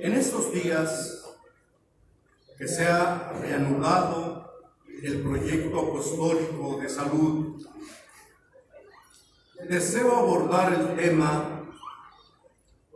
[0.00, 1.24] En estos días
[2.58, 4.52] que se ha reanudado
[5.02, 7.66] el proyecto apostólico de salud,
[9.68, 11.64] deseo abordar el tema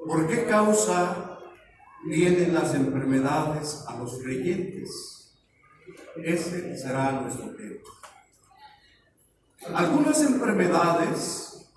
[0.07, 1.39] ¿por qué causa
[2.05, 5.35] vienen las enfermedades a los creyentes?
[6.17, 7.81] Ese será nuestro tema.
[9.75, 11.71] Algunas enfermedades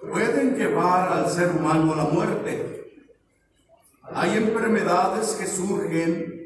[0.00, 2.77] pueden llevar al ser humano a la muerte
[4.14, 6.38] hay enfermedades que surgen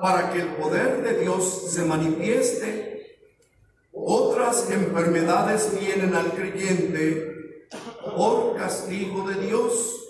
[0.00, 3.18] para que el poder de Dios se manifieste.
[3.92, 7.68] Otras enfermedades vienen al creyente
[8.16, 10.00] por castigo de Dios.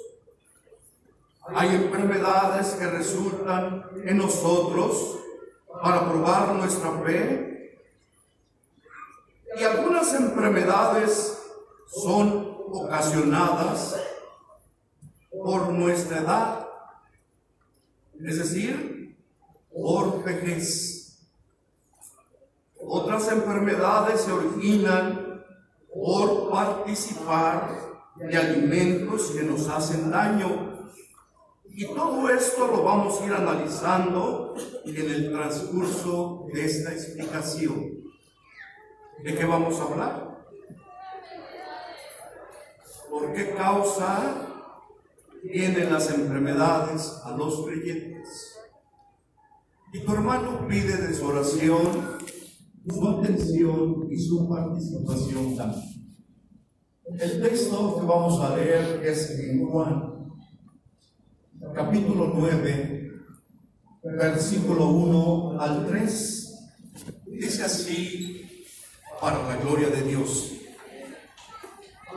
[1.47, 5.19] Hay enfermedades que resultan en nosotros
[5.83, 7.78] para probar nuestra fe.
[9.59, 11.39] Y algunas enfermedades
[11.87, 14.01] son ocasionadas
[15.30, 16.64] por nuestra edad
[18.24, 19.16] es decir,
[19.72, 21.19] por vejez.
[22.81, 25.44] Otras enfermedades se originan
[25.92, 27.78] por participar
[28.16, 30.91] de alimentos que nos hacen daño.
[31.69, 38.05] Y todo esto lo vamos a ir analizando en el transcurso de esta explicación.
[39.22, 40.44] ¿De qué vamos a hablar?
[43.11, 44.55] ¿Por qué causa
[45.44, 48.14] vienen las enfermedades a los creyentes.
[49.95, 52.19] Y tu hermano pide de su oración
[52.84, 55.56] su atención y su participación.
[57.17, 60.33] El texto que vamos a leer es en Juan,
[61.72, 63.12] capítulo 9,
[64.19, 66.55] versículo 1 al 3.
[67.27, 68.67] Dice así,
[69.20, 70.55] para la gloria de Dios.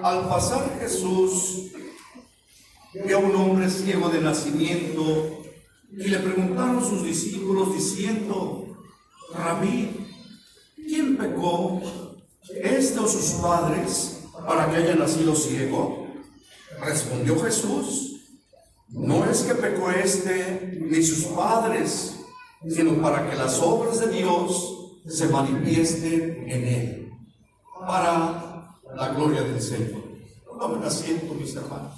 [0.01, 1.73] Al pasar Jesús
[2.91, 5.36] que a un hombre ciego de nacimiento
[5.91, 8.77] y le preguntaron sus discípulos diciendo,
[9.33, 10.07] Rabí,
[10.75, 11.81] ¿quién pecó,
[12.49, 16.07] este o sus padres, para que haya nacido ciego?
[16.79, 18.21] Respondió Jesús,
[18.89, 22.15] no es que pecó este ni sus padres,
[22.67, 24.77] sino para que las obras de Dios
[25.07, 27.11] se manifiesten en él,
[27.79, 30.03] para la gloria del Señor.
[30.59, 31.93] Tomen asiento, mis hermanos.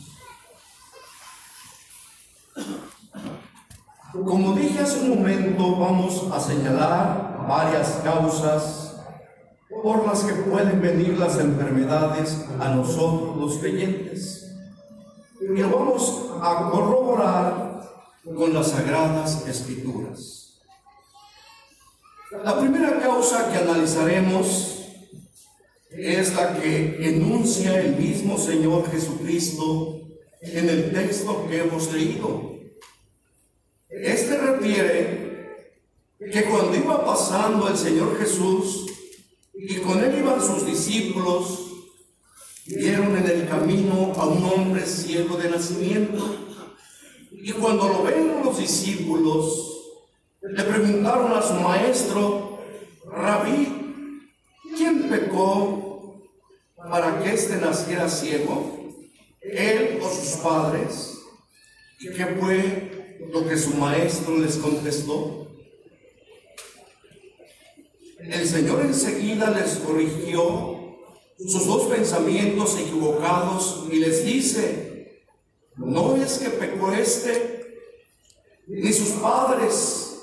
[4.11, 8.95] Como dije hace un momento, vamos a señalar varias causas
[9.83, 14.51] por las que pueden venir las enfermedades a nosotros los creyentes.
[15.39, 17.81] Y lo vamos a corroborar
[18.23, 20.59] con las sagradas escrituras.
[22.43, 24.87] La primera causa que analizaremos
[25.91, 29.99] es la que enuncia el mismo Señor Jesucristo
[30.41, 32.48] en el texto que hemos leído.
[33.89, 35.75] Este refiere
[36.19, 38.85] que cuando iba pasando el Señor Jesús
[39.53, 41.65] y con él iban sus discípulos,
[42.65, 46.35] vieron en el camino a un hombre ciego de nacimiento.
[47.31, 49.95] Y cuando lo ven los discípulos,
[50.41, 52.59] le preguntaron a su maestro,
[53.05, 54.21] Rabí,
[54.77, 56.21] ¿quién pecó
[56.75, 58.79] para que éste naciera ciego?
[59.41, 61.17] él o sus padres.
[61.99, 62.98] ¿Y qué fue
[63.31, 65.47] lo que su maestro les contestó?
[68.19, 70.97] El Señor enseguida les corrigió
[71.37, 75.23] sus dos pensamientos equivocados y les dice,
[75.75, 77.85] no es que pecó este,
[78.67, 80.17] ni sus padres,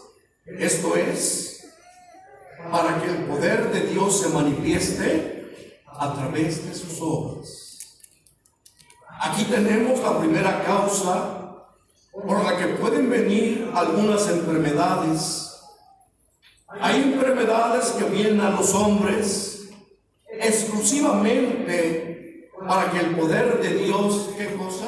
[0.46, 1.66] esto es,
[2.70, 5.52] para que el poder de Dios se manifieste
[5.86, 8.02] a través de sus obras.
[9.20, 11.35] Aquí tenemos la primera causa
[12.24, 15.52] por la que pueden venir algunas enfermedades.
[16.68, 19.68] Hay enfermedades que vienen a los hombres
[20.28, 24.86] exclusivamente para que el poder de Dios, ¿qué cosa?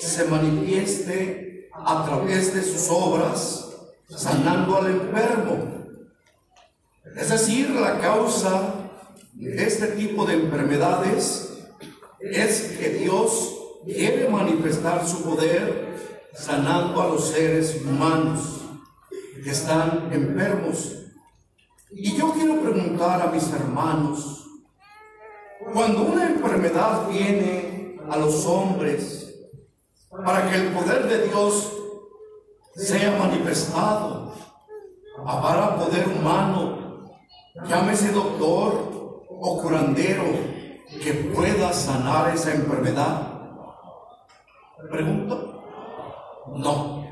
[0.00, 3.70] Se manifieste a través de sus obras,
[4.08, 5.82] sanando al enfermo.
[7.16, 8.74] Es decir, la causa
[9.32, 11.48] de este tipo de enfermedades
[12.20, 13.51] es que Dios
[13.84, 15.96] quiere manifestar su poder
[16.34, 18.60] sanando a los seres humanos
[19.42, 20.92] que están enfermos.
[21.90, 24.46] Y yo quiero preguntar a mis hermanos,
[25.72, 29.34] cuando una enfermedad viene a los hombres
[30.24, 31.72] para que el poder de Dios
[32.74, 34.34] sea manifestado,
[35.24, 37.10] para poder humano,
[37.68, 40.24] llámese doctor o curandero,
[41.02, 43.31] que pueda sanar esa enfermedad?
[44.90, 45.64] Pregunto.
[46.56, 47.02] No.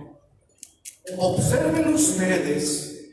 [1.18, 3.12] Observen ustedes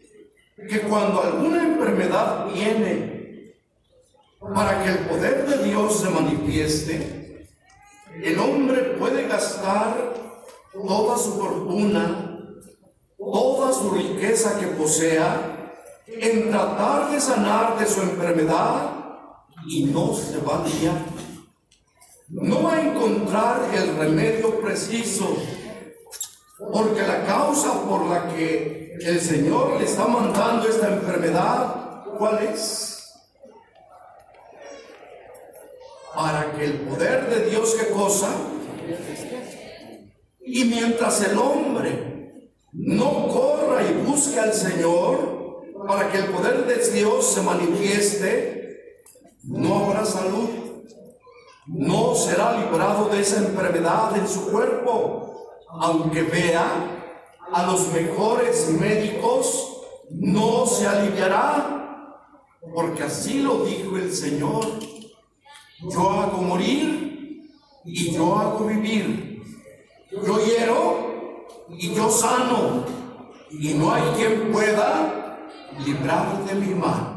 [0.55, 3.55] que cuando alguna enfermedad viene
[4.39, 7.47] para que el poder de Dios se manifieste,
[8.23, 10.13] el hombre puede gastar
[10.73, 12.39] toda su fortuna,
[13.17, 15.73] toda su riqueza que posea,
[16.07, 18.91] en tratar de sanar de su enfermedad
[19.67, 21.26] y no se va a liar.
[22.29, 25.37] No va a encontrar el remedio preciso,
[26.73, 33.13] porque la causa por la que el Señor le está mandando esta enfermedad, ¿cuál es?
[36.13, 38.29] Para que el poder de Dios, ¿qué cosa?
[40.41, 46.91] Y mientras el hombre no corra y busque al Señor para que el poder de
[46.91, 49.05] Dios se manifieste,
[49.43, 50.66] no habrá salud,
[51.67, 57.15] no será librado de esa enfermedad en su cuerpo, aunque vea
[57.51, 62.23] a los mejores médicos, no se aliviará,
[62.73, 64.65] porque así lo dijo el Señor.
[65.79, 67.51] Yo hago morir
[67.85, 69.27] y yo hago vivir
[70.11, 72.85] yo hiero y yo sano,
[73.51, 75.37] y no hay quien pueda
[75.85, 77.16] librar de mi mano.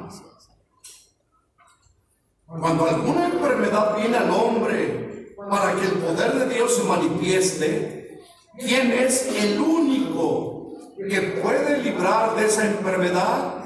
[2.59, 8.25] Cuando alguna enfermedad viene al hombre para que el poder de Dios se manifieste,
[8.59, 13.65] ¿quién es el único que puede librar de esa enfermedad?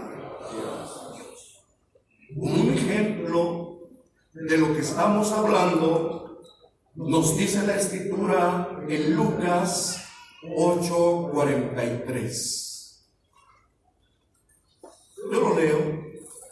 [2.36, 3.88] Un ejemplo
[4.34, 6.42] de lo que estamos hablando
[6.94, 10.04] nos dice la escritura en Lucas
[10.42, 13.02] 8:43.
[15.32, 16.04] Yo lo leo.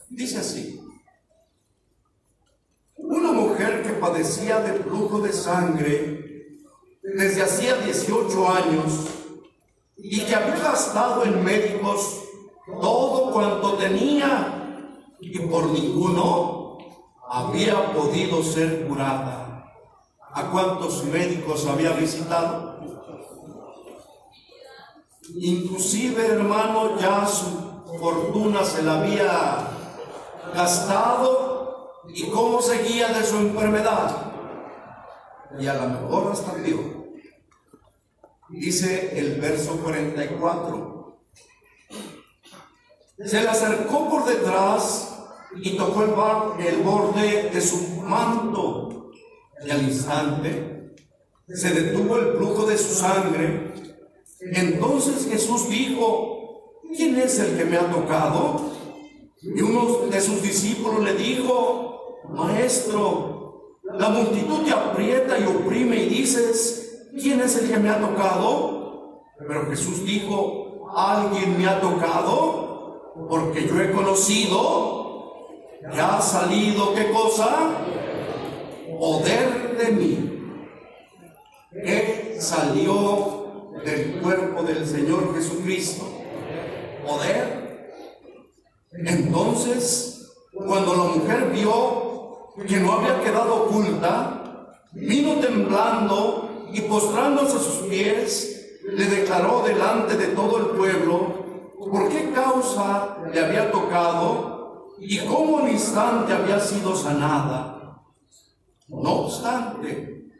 [0.09, 0.82] Dice así.
[3.13, 6.63] Una mujer que padecía de flujo de sangre
[7.03, 9.07] desde hacía 18 años
[9.99, 12.23] y que había gastado en médicos
[12.81, 14.89] todo cuanto tenía
[15.21, 16.79] y por ninguno
[17.29, 19.71] había podido ser curada
[20.33, 22.81] a cuántos médicos había visitado.
[25.37, 29.69] Inclusive, hermano, ya su fortuna se la había
[30.55, 31.52] gastado
[32.09, 34.33] y cómo seguía de su enfermedad.
[35.59, 36.81] Y a lo mejor hasta Dios.
[38.49, 41.21] Dice el verso 44.
[43.25, 45.17] Se le acercó por detrás
[45.57, 49.11] y tocó el, el borde de su manto
[49.65, 50.95] y al instante
[51.49, 53.75] se detuvo el flujo de su sangre.
[54.41, 58.73] Entonces Jesús dijo, ¿quién es el que me ha tocado?
[59.41, 61.92] Y uno de sus discípulos le dijo,
[62.35, 68.01] Maestro, la multitud te aprieta y oprime y dices, ¿quién es el que me ha
[68.01, 69.23] tocado?
[69.39, 73.15] Pero Jesús dijo, ¿alguien me ha tocado?
[73.29, 75.03] Porque yo he conocido
[75.93, 77.71] que ha salido, ¿qué cosa?
[79.03, 80.49] poder de mí
[81.73, 86.05] que salió del cuerpo del Señor Jesucristo.
[87.05, 87.91] Poder.
[88.93, 92.02] Entonces, cuando la mujer vio
[92.67, 100.17] que no había quedado oculta, vino temblando y postrándose a sus pies, le declaró delante
[100.17, 101.43] de todo el pueblo
[101.79, 108.03] por qué causa le había tocado y cómo al instante había sido sanada.
[108.89, 110.31] No obstante,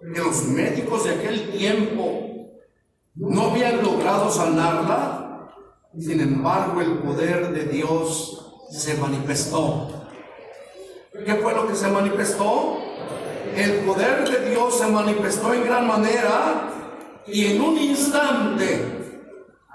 [0.00, 2.30] que los médicos de aquel tiempo
[3.14, 5.50] no habían logrado sanarla,
[5.98, 9.99] sin embargo el poder de Dios se manifestó.
[11.24, 12.78] ¿Qué fue lo que se manifestó?
[13.54, 16.70] El poder de Dios se manifestó en gran manera
[17.26, 19.00] y en un instante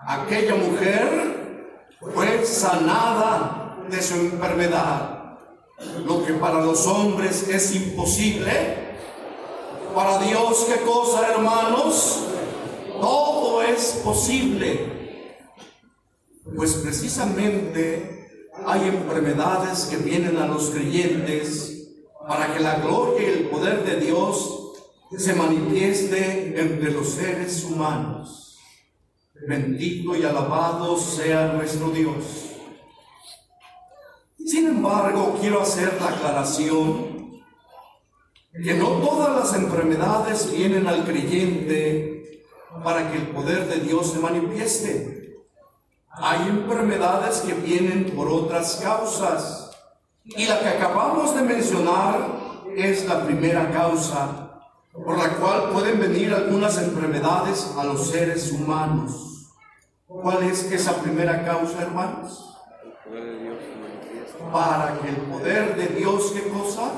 [0.08, 1.60] aquella mujer
[2.14, 5.38] fue sanada de su enfermedad.
[6.06, 8.96] Lo que para los hombres es imposible,
[9.94, 12.24] para Dios qué cosa, hermanos,
[13.02, 15.38] todo es posible.
[16.56, 18.15] Pues precisamente
[18.66, 21.90] hay enfermedades que vienen a los creyentes
[22.28, 24.74] para que la gloria y el poder de Dios
[25.18, 28.58] se manifieste entre los seres humanos.
[29.48, 32.54] Bendito y alabado sea nuestro Dios.
[34.46, 37.16] Sin embargo, quiero hacer la aclaración
[38.64, 42.46] que no todas las enfermedades vienen al creyente
[42.84, 45.25] para que el poder de Dios se manifieste.
[46.18, 49.72] Hay enfermedades que vienen por otras causas
[50.24, 52.20] y la que acabamos de mencionar
[52.76, 54.62] es la primera causa,
[54.94, 59.52] por la cual pueden venir algunas enfermedades a los seres humanos.
[60.08, 62.58] ¿Cuál es esa primera causa, hermanos?
[64.52, 66.92] Para que el poder de Dios, ¿qué cosa?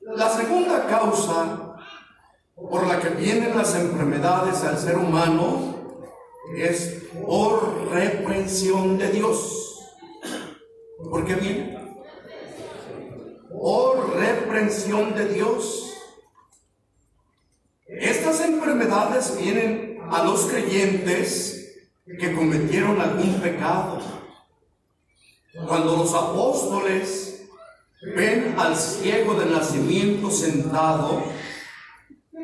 [0.00, 1.76] La segunda causa
[2.56, 5.81] por la que vienen las enfermedades al ser humano
[6.56, 9.80] es por reprensión de Dios.
[10.98, 11.78] ¿Por qué viene?
[13.50, 15.92] Por reprensión de Dios.
[17.86, 21.62] Estas enfermedades vienen a los creyentes
[22.04, 24.00] que cometieron algún pecado.
[25.66, 27.44] Cuando los apóstoles
[28.16, 31.22] ven al ciego de nacimiento sentado,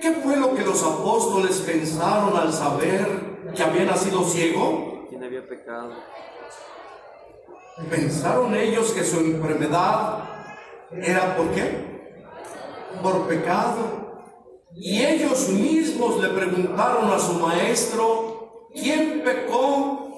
[0.00, 3.17] ¿qué fue lo que los apóstoles pensaron al saber
[3.54, 5.06] que había nacido ciego?
[5.08, 5.92] ¿Quién había pecado?
[7.90, 10.24] Pensaron ellos que su enfermedad
[10.90, 12.14] era por qué?
[13.02, 14.26] Por pecado.
[14.74, 20.08] Y ellos mismos le preguntaron a su maestro, ¿quién pecó?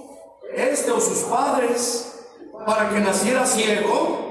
[0.54, 2.26] ¿Este o sus padres
[2.66, 4.28] para que naciera ciego?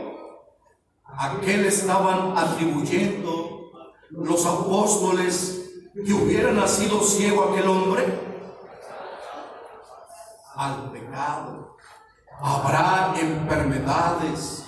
[1.06, 3.72] ¿A qué le estaban atribuyendo
[4.10, 8.29] los apóstoles que hubiera nacido ciego aquel hombre?
[10.60, 11.78] Al pecado.
[12.38, 14.66] Habrá enfermedades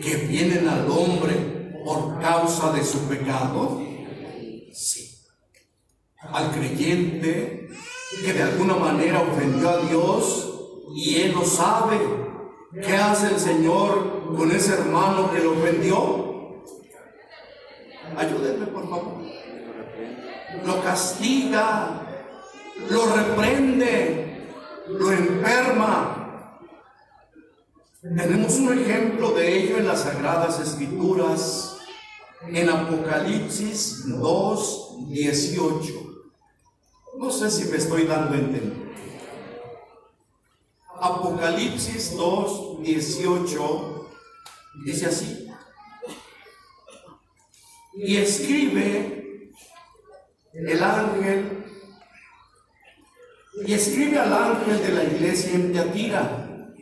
[0.00, 3.80] que vienen al hombre por causa de su pecado.
[4.72, 5.18] Sí.
[6.20, 7.70] Al creyente
[8.24, 10.48] que de alguna manera ofendió a Dios
[10.94, 11.98] y él lo sabe.
[12.80, 16.62] ¿Qué hace el Señor con ese hermano que lo ofendió?
[18.16, 19.24] Ayúdenme, por favor.
[20.64, 22.00] Lo castiga,
[22.88, 24.35] lo reprende,
[24.88, 26.60] lo enferma.
[28.00, 31.78] Tenemos un ejemplo de ello en las Sagradas Escrituras,
[32.46, 35.92] en Apocalipsis 2, 18.
[37.18, 38.86] No sé si me estoy dando a entender.
[41.00, 44.10] Apocalipsis 2, 18
[44.84, 45.48] dice así.
[47.94, 49.52] Y escribe
[50.52, 51.64] el ángel,
[53.64, 56.74] y escribe al ángel de la iglesia en Teatira,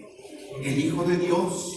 [0.63, 1.75] el Hijo de Dios,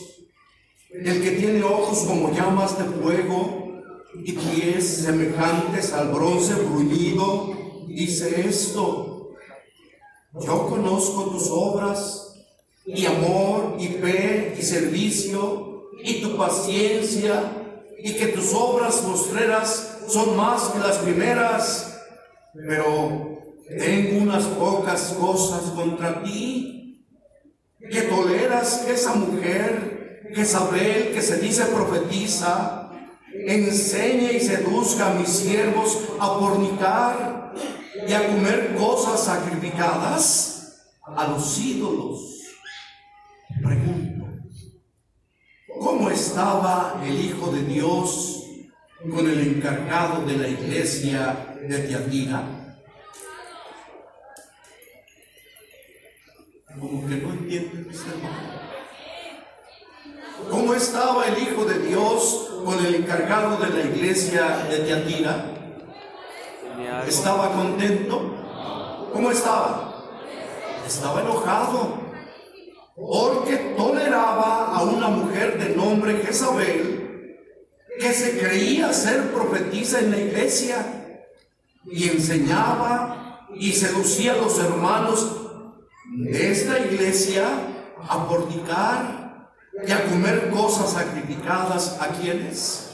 [0.92, 3.82] el que tiene ojos como llamas de fuego
[4.16, 7.54] y pies semejantes al bronce bruñido,
[7.88, 9.34] dice esto,
[10.34, 12.34] yo conozco tus obras
[12.86, 17.52] y amor y fe y servicio y tu paciencia
[18.00, 22.00] y que tus obras postreras son más que las primeras,
[22.54, 23.27] pero
[23.68, 27.06] tengo unas pocas cosas contra ti,
[27.80, 32.90] que toleras que esa mujer, Jezabel, que se dice profetiza,
[33.34, 37.54] enseñe y seduzca a mis siervos a fornicar
[38.08, 42.42] y a comer cosas sacrificadas a los ídolos.
[43.62, 44.26] Pregunto,
[45.80, 48.44] ¿cómo estaba el Hijo de Dios
[49.10, 52.67] con el encargado de la iglesia de Tiatira?
[56.80, 58.58] Como que no entienden mis hermanos.
[60.50, 65.54] ¿Cómo estaba el Hijo de Dios con el encargado de la iglesia de Tiatira?
[67.08, 68.36] ¿Estaba contento?
[69.12, 70.06] ¿Cómo estaba?
[70.86, 72.08] Estaba enojado
[72.96, 77.40] porque toleraba a una mujer de nombre Jezabel
[78.00, 81.24] que se creía ser profetisa en la iglesia
[81.86, 85.47] y enseñaba y seducía a los hermanos
[86.16, 87.46] de esta iglesia
[88.08, 89.52] a fornicar
[89.86, 92.92] y a comer cosas sacrificadas a quienes?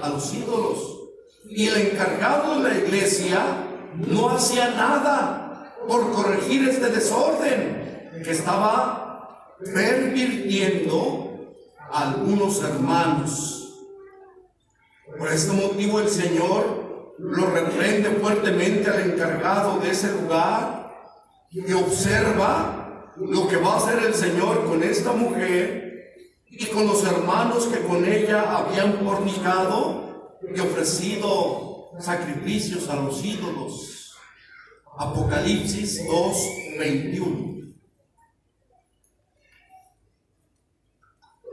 [0.00, 1.00] A los ídolos.
[1.48, 3.38] Y el encargado de la iglesia
[3.96, 11.54] no hacía nada por corregir este desorden que estaba pervirtiendo
[11.90, 13.74] a algunos hermanos.
[15.18, 20.83] Por este motivo el Señor lo reprende fuertemente al encargado de ese lugar
[21.54, 27.04] y observa lo que va a hacer el Señor con esta mujer y con los
[27.04, 34.16] hermanos que con ella habían fornicado y ofrecido sacrificios a los ídolos.
[34.98, 36.36] Apocalipsis 2,
[36.78, 37.74] 21.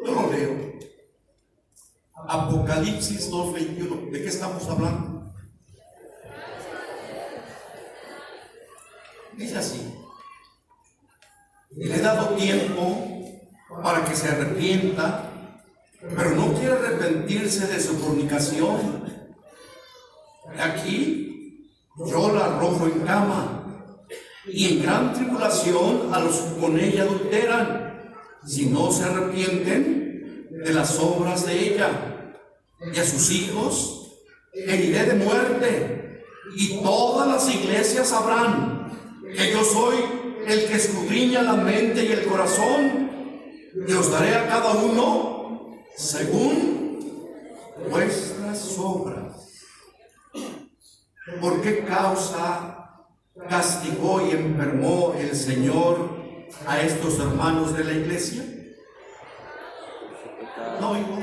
[0.04, 0.80] Yo lo leo.
[2.28, 4.12] Apocalipsis 2, 21.
[4.12, 5.32] ¿De qué estamos hablando?
[9.38, 9.91] Dice así.
[11.82, 12.96] Le he dado tiempo
[13.82, 15.32] para que se arrepienta,
[16.16, 19.04] pero no quiere arrepentirse de su fornicación.
[20.60, 23.64] Aquí yo la arrojo en cama
[24.46, 28.14] y en gran tribulación a los que con ella adulteran,
[28.46, 31.90] si no se arrepienten de las obras de ella.
[32.94, 34.20] Y a sus hijos
[34.54, 38.92] heriré de muerte, y todas las iglesias sabrán
[39.36, 43.12] que yo soy el que escudriña la mente y el corazón,
[43.88, 47.00] y os daré a cada uno según
[47.90, 49.32] vuestras obras.
[51.40, 53.06] ¿Por qué causa
[53.50, 56.10] castigó y enfermó el Señor
[56.68, 58.44] a estos hermanos de la iglesia?
[60.80, 61.20] No, hijo,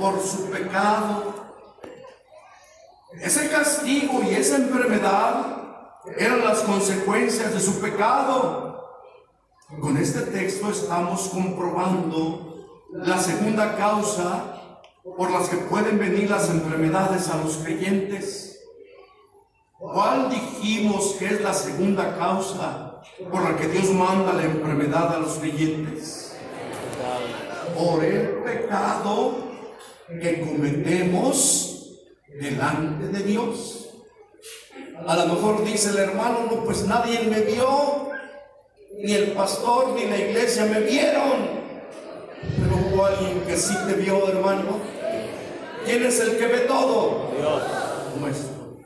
[0.00, 1.34] por su pecado.
[3.20, 5.57] Ese castigo y esa enfermedad
[6.16, 8.68] eran las consecuencias de su pecado.
[9.80, 14.54] Con este texto estamos comprobando la segunda causa
[15.16, 18.60] por las que pueden venir las enfermedades a los creyentes.
[19.78, 23.00] ¿Cuál dijimos que es la segunda causa
[23.30, 26.36] por la que Dios manda la enfermedad a los creyentes?
[27.76, 29.36] Por el pecado
[30.20, 31.98] que cometemos
[32.40, 33.87] delante de Dios.
[35.06, 38.10] A lo mejor dice el hermano, no, pues nadie me vio,
[38.98, 41.58] ni el pastor ni la iglesia me vieron.
[42.40, 44.80] Pero hubo alguien que sí te vio, hermano.
[45.84, 47.30] ¿Quién es el que ve todo?
[47.36, 47.62] Dios.
[48.20, 48.78] Nuestro.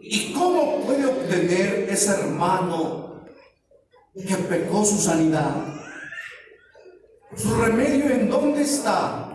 [0.00, 3.24] ¿Y cómo puede obtener ese hermano
[4.14, 5.54] que pecó su sanidad?
[7.36, 9.28] ¿Su remedio en dónde está?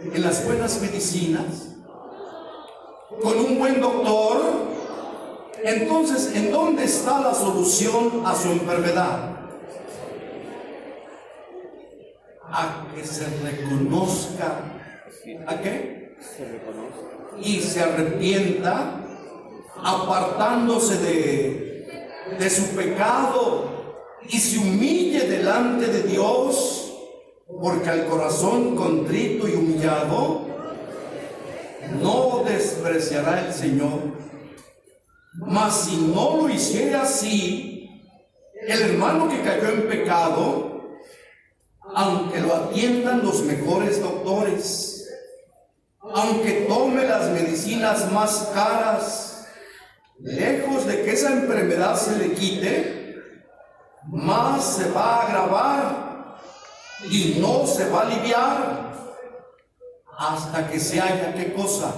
[0.00, 1.71] ¿En las buenas medicinas?
[3.22, 4.42] ¿Con un buen doctor?
[5.62, 9.36] Entonces, ¿en dónde está la solución a su enfermedad?
[12.42, 14.58] A que se reconozca.
[15.46, 16.16] ¿A qué?
[16.20, 17.12] Se reconoce.
[17.40, 19.00] y se arrepienta
[19.82, 22.08] apartándose de,
[22.38, 23.64] de su pecado
[24.28, 26.92] y se humille delante de Dios,
[27.60, 30.51] porque al corazón contrito y humillado
[32.00, 34.00] no despreciará el Señor.
[35.34, 37.90] Mas si no lo hiciera así,
[38.66, 41.00] el hermano que cayó en pecado,
[41.94, 45.08] aunque lo atiendan los mejores doctores,
[46.00, 49.46] aunque tome las medicinas más caras,
[50.20, 53.16] lejos de que esa enfermedad se le quite,
[54.04, 56.38] más se va a agravar
[57.10, 58.81] y no se va a aliviar
[60.16, 61.94] hasta que se haya qué cosa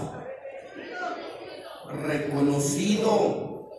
[2.07, 3.71] reconocido.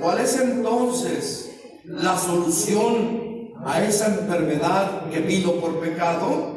[0.00, 1.50] ¿Cuál es entonces
[1.84, 6.54] la solución a esa enfermedad que vino por pecado?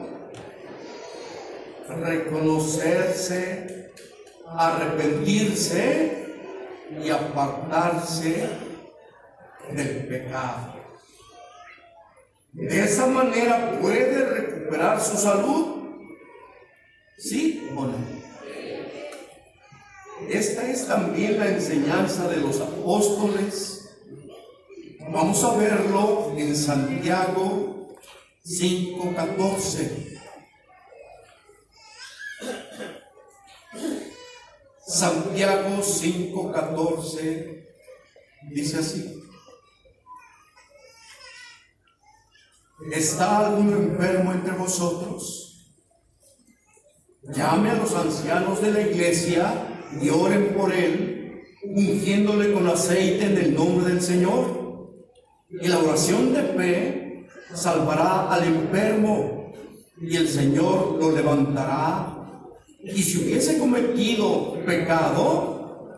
[1.95, 3.91] reconocerse,
[4.47, 6.35] arrepentirse
[7.03, 8.49] y apartarse
[9.71, 10.75] del pecado.
[12.53, 15.76] De esa manera puede recuperar su salud.
[17.17, 17.87] ¿Sí o?
[20.29, 23.89] Esta es también la enseñanza de los apóstoles.
[25.11, 27.95] Vamos a verlo en Santiago
[28.43, 30.19] 5:14.
[34.85, 37.67] Santiago 5:14
[38.51, 39.23] dice así.
[42.91, 45.46] ¿Está algún enfermo entre vosotros?
[47.33, 49.53] Llame a los ancianos de la iglesia
[50.01, 54.93] y oren por él, ungiéndole con aceite en el nombre del Señor.
[55.49, 59.53] Y la oración de fe salvará al enfermo
[59.99, 62.17] y el Señor lo levantará
[62.83, 65.89] y si hubiese cometido pecado,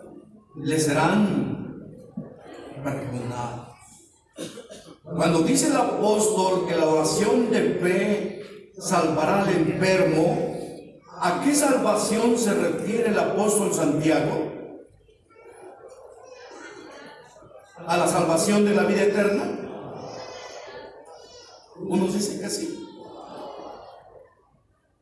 [0.56, 1.84] le serán
[2.84, 3.68] perdonados.
[5.04, 8.42] Cuando dice el apóstol que la oración de fe
[8.80, 10.49] salvará al enfermo,
[11.22, 14.52] ¿a qué salvación se refiere el apóstol Santiago?
[17.86, 19.44] ¿A la salvación de la vida eterna?
[21.78, 22.86] Unos dicen que sí.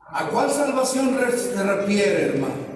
[0.10, 2.67] ¿A cuál salvación se refiere, hermano?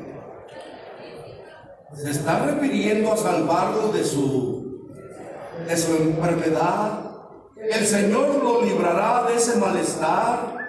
[1.95, 4.89] Se está refiriendo a salvarlo de su,
[5.67, 6.99] de su enfermedad.
[7.58, 10.61] El Señor lo librará de ese malestar.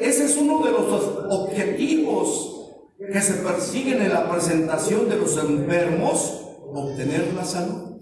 [0.00, 2.58] Ese es uno de los objetivos
[2.98, 8.00] que se persiguen en la presentación de los enfermos, obtener la salud.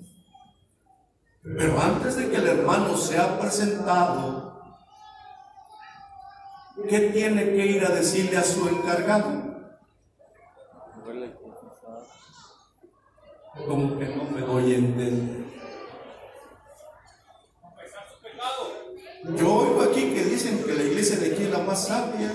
[1.43, 4.61] Pero antes de que el hermano sea presentado,
[6.89, 9.47] ¿qué tiene que ir a decirle a su encargado?
[13.67, 15.46] Como que no me doy a entender.
[19.35, 22.33] Yo oigo aquí que dicen que la iglesia de aquí es la más sabia.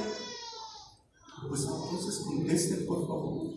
[1.48, 3.52] Pues entonces contesten, por favor.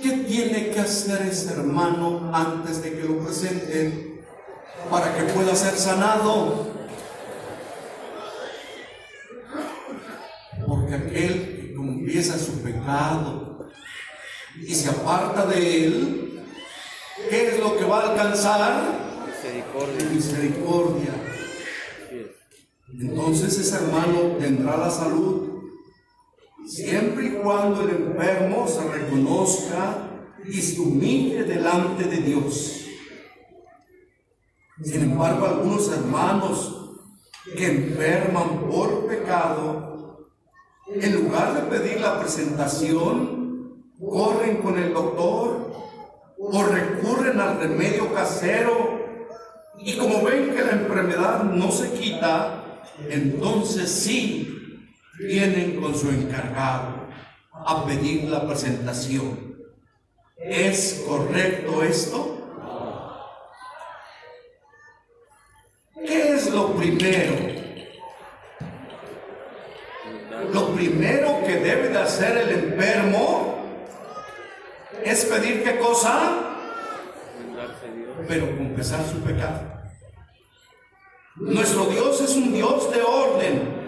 [0.00, 4.24] ¿Qué tiene que hacer ese hermano antes de que lo presenten
[4.88, 6.68] para que pueda ser sanado?
[10.66, 13.68] Porque aquel que confiesa su pecado
[14.58, 16.39] y se aparta de él,
[17.28, 19.10] ¿qué es lo que va a alcanzar?
[20.12, 21.12] Misericordia.
[22.98, 25.50] Entonces ese hermano tendrá la salud
[26.66, 30.10] siempre y cuando el enfermo se reconozca
[30.46, 32.84] y se humille delante de Dios.
[34.82, 36.98] Sin embargo, algunos hermanos
[37.56, 40.30] que enferman por pecado,
[40.88, 45.72] en lugar de pedir la presentación, corren con el doctor
[46.40, 48.98] o recurren al remedio casero
[49.78, 52.64] y como ven que la enfermedad no se quita,
[53.08, 57.08] entonces sí vienen con su encargado
[57.52, 59.56] a pedir la presentación.
[60.36, 62.38] ¿Es correcto esto?
[65.94, 67.34] ¿Qué es lo primero?
[70.52, 73.49] Lo primero que debe de hacer el enfermo
[75.04, 76.56] es pedir qué cosa,
[78.28, 79.60] pero confesar su pecado.
[81.36, 83.80] Nuestro Dios es un Dios de orden.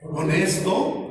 [0.00, 1.08] Con esto,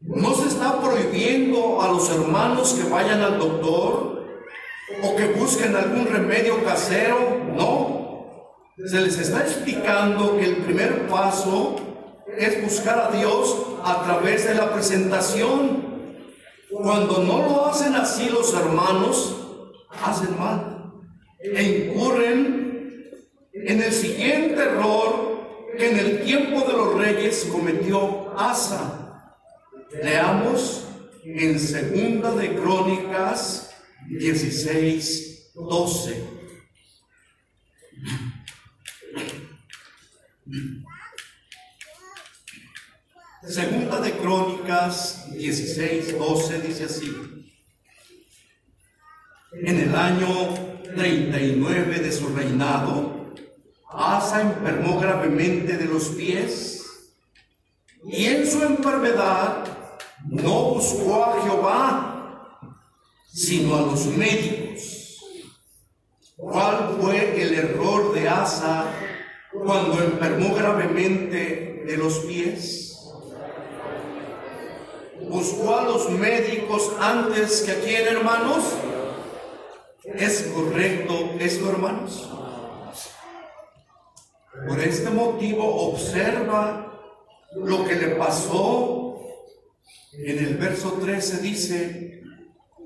[0.00, 4.24] no se está prohibiendo a los hermanos que vayan al doctor
[5.02, 7.96] o que busquen algún remedio casero, no.
[8.86, 11.76] Se les está explicando que el primer paso
[12.38, 15.95] es buscar a Dios a través de la presentación.
[16.86, 19.34] Cuando no lo hacen así los hermanos,
[19.90, 21.02] hacen mal
[21.40, 23.10] e incurren
[23.52, 29.34] en el siguiente error que en el tiempo de los reyes cometió Asa.
[30.00, 30.84] Leamos
[31.24, 33.74] en Segunda de Crónicas
[34.08, 36.22] 16, 12.
[43.48, 47.16] Segunda de Crónicas 16, 12 dice así.
[49.52, 53.34] En el año 39 de su reinado,
[53.88, 56.84] Asa enfermó gravemente de los pies
[58.04, 59.64] y en su enfermedad
[60.24, 62.58] no buscó a Jehová,
[63.32, 65.20] sino a los médicos.
[66.36, 68.86] ¿Cuál fue el error de Asa
[69.52, 72.85] cuando enfermó gravemente de los pies?
[75.36, 78.72] Buscó a los médicos antes que a hermanos.
[80.02, 82.30] ¿Es correcto esto, hermanos?
[84.66, 86.90] Por este motivo observa
[87.54, 89.20] lo que le pasó.
[90.14, 92.22] En el verso 13 dice,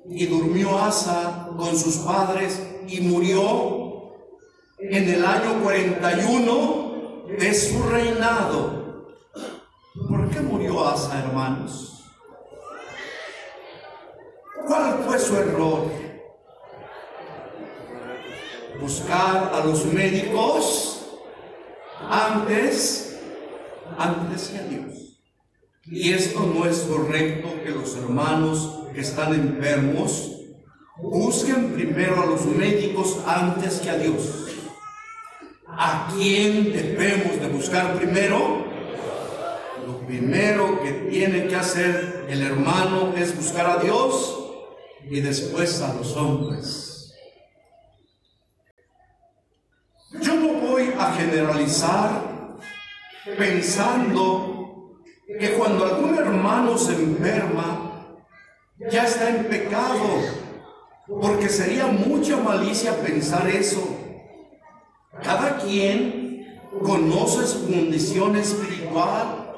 [0.08, 4.16] y durmió Asa con sus padres y murió
[4.80, 9.06] en el año 41 de su reinado.
[10.08, 11.89] ¿Por qué murió Asa, hermanos?
[14.70, 15.90] ¿Cuál fue su error?
[18.80, 21.09] Buscar a los médicos
[22.09, 23.18] antes,
[23.98, 25.18] antes que a Dios.
[25.87, 30.37] Y esto no es correcto que los hermanos que están enfermos
[30.98, 34.46] busquen primero a los médicos antes que a Dios.
[35.66, 38.64] ¿A quién debemos de buscar primero?
[39.85, 44.39] Lo primero que tiene que hacer el hermano es buscar a Dios
[45.08, 47.14] y después a los hombres.
[50.20, 52.58] Yo no voy a generalizar
[53.38, 55.00] pensando
[55.38, 58.16] que cuando algún hermano se enferma,
[58.90, 60.20] ya está en pecado,
[61.06, 63.96] porque sería mucha malicia pensar eso.
[65.22, 69.54] Cada quien conoce su condición espiritual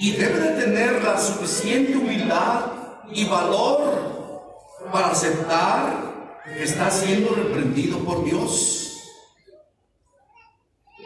[0.00, 2.72] y debe de tener la suficiente humildad
[3.12, 4.19] y valor
[4.90, 6.10] para aceptar
[6.44, 8.76] que está siendo reprendido por Dios.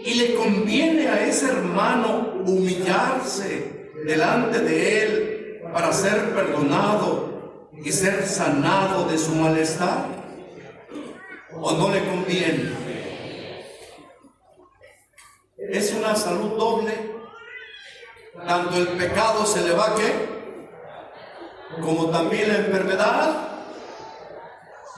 [0.04, 8.26] Y le conviene a ese hermano humillarse delante de él para ser perdonado y ser
[8.26, 10.06] sanado de su malestar.
[11.52, 12.72] ¿O no le conviene?
[15.56, 17.14] Es una salud doble.
[18.46, 23.53] tanto el pecado se le va que, como también la enfermedad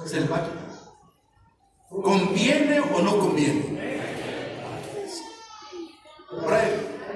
[0.04, 0.28] se.
[1.88, 3.76] ¿Conviene o no conviene?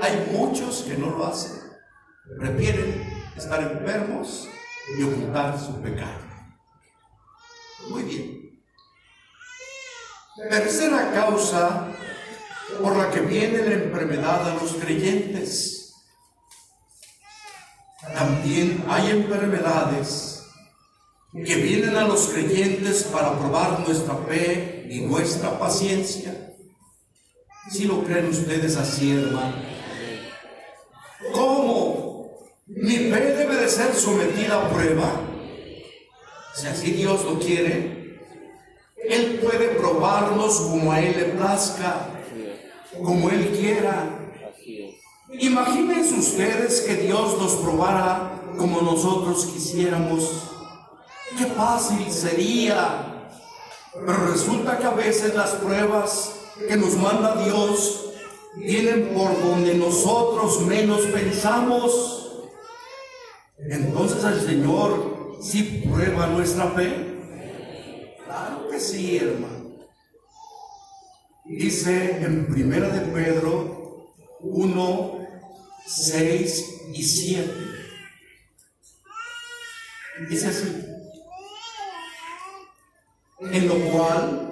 [0.00, 1.60] Hay muchos que no lo hacen.
[2.38, 4.48] Prefieren estar enfermos
[4.96, 6.20] y ocultar su pecado.
[7.88, 8.62] Muy bien.
[10.48, 11.88] Tercera causa
[12.82, 15.94] por la que viene la enfermedad a los creyentes.
[18.14, 20.39] También hay enfermedades
[21.32, 26.54] que vienen a los creyentes para probar nuestra fe y nuestra paciencia.
[27.70, 29.54] Si lo creen ustedes así, hermano.
[31.32, 32.30] ¿Cómo?
[32.66, 35.20] Mi fe debe de ser sometida a prueba.
[36.54, 38.18] Si así Dios lo quiere,
[39.08, 42.08] Él puede probarnos como a Él le plazca,
[43.04, 44.32] como Él quiera.
[45.32, 50.50] Imagínense ustedes que Dios nos probara como nosotros quisiéramos.
[51.36, 53.10] Qué fácil sería.
[53.92, 56.32] Pero resulta que a veces las pruebas
[56.68, 58.10] que nos manda Dios
[58.56, 62.20] vienen por donde nosotros menos pensamos.
[63.58, 68.16] Entonces el Señor sí prueba nuestra fe.
[68.24, 69.60] Claro que sí, hermano.
[71.44, 75.28] Dice en Primera de Pedro 1,
[75.86, 77.52] 6 y 7.
[80.28, 80.89] Dice así.
[83.40, 84.50] En lo cual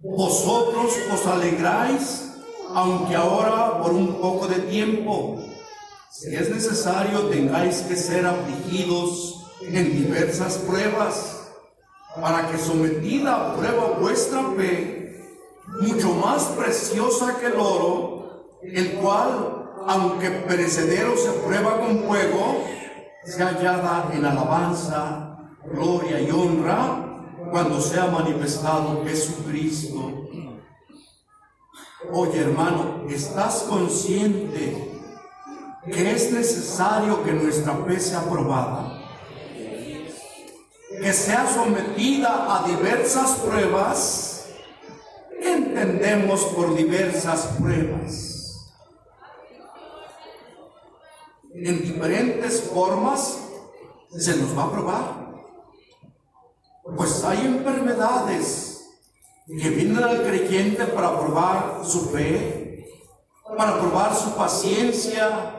[0.00, 2.32] vosotros os alegráis,
[2.74, 5.38] aunque ahora por un poco de tiempo,
[6.10, 11.50] si es necesario, tengáis que ser afligidos en diversas pruebas,
[12.20, 15.16] para que sometida a prueba vuestra fe,
[15.80, 22.64] mucho más preciosa que el oro, el cual, aunque perecedero se prueba con fuego,
[23.24, 27.07] se hallada en alabanza, gloria y honra
[27.50, 30.28] cuando sea manifestado Jesucristo.
[32.12, 34.88] Oye hermano, ¿estás consciente
[35.84, 39.02] que es necesario que nuestra fe sea probada?
[41.00, 44.46] Que sea sometida a diversas pruebas.
[45.40, 48.38] ¿Qué entendemos por diversas pruebas?
[51.54, 53.38] En diferentes formas
[54.16, 55.17] se nos va a probar.
[56.96, 58.68] Pues hay enfermedades
[59.46, 62.86] que vienen al creyente para probar su fe,
[63.56, 65.54] para probar su paciencia.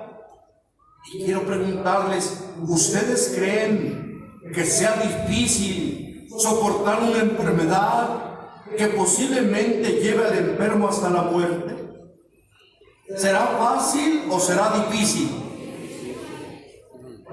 [1.14, 10.38] Y quiero preguntarles, ¿ustedes creen que sea difícil soportar una enfermedad que posiblemente lleve al
[10.38, 11.76] enfermo hasta la muerte?
[13.16, 15.30] ¿Será fácil o será difícil?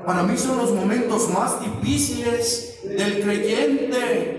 [0.05, 4.37] Para mí son los momentos más difíciles del creyente.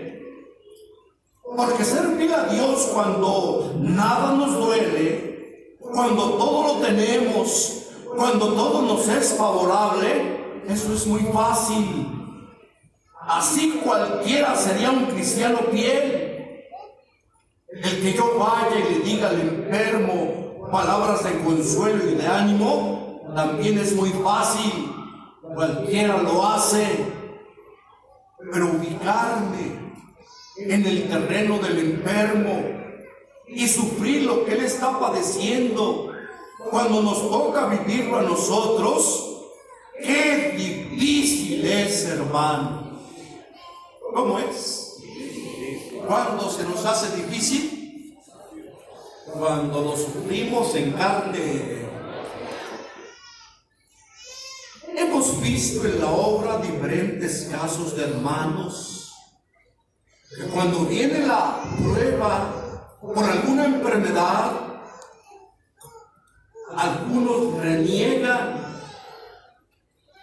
[1.43, 9.07] Porque servir a Dios cuando nada nos duele, cuando todo lo tenemos, cuando todo nos
[9.07, 12.07] es favorable, eso es muy fácil.
[13.21, 16.63] Así cualquiera sería un cristiano fiel.
[17.69, 23.21] El que yo vaya y le diga al enfermo palabras de consuelo y de ánimo,
[23.36, 24.91] también es muy fácil.
[25.41, 27.16] Cualquiera lo hace.
[28.51, 29.93] Pero ubicarme
[30.57, 32.63] en el terreno del enfermo
[33.47, 36.12] y sufrir lo que él está padeciendo
[36.69, 39.45] cuando nos toca vivirlo a nosotros,
[40.01, 42.99] qué difícil es, hermano.
[44.13, 44.97] ¿Cómo es?
[46.07, 48.17] ¿Cuándo se nos hace difícil?
[49.31, 51.88] Cuando lo sufrimos en carne.
[54.99, 59.13] Hemos visto en la obra diferentes casos de hermanos
[60.36, 64.51] que cuando viene la prueba por alguna enfermedad,
[66.75, 68.81] algunos reniegan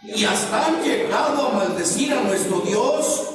[0.03, 3.31] y hasta han llegado a maldecir a nuestro Dios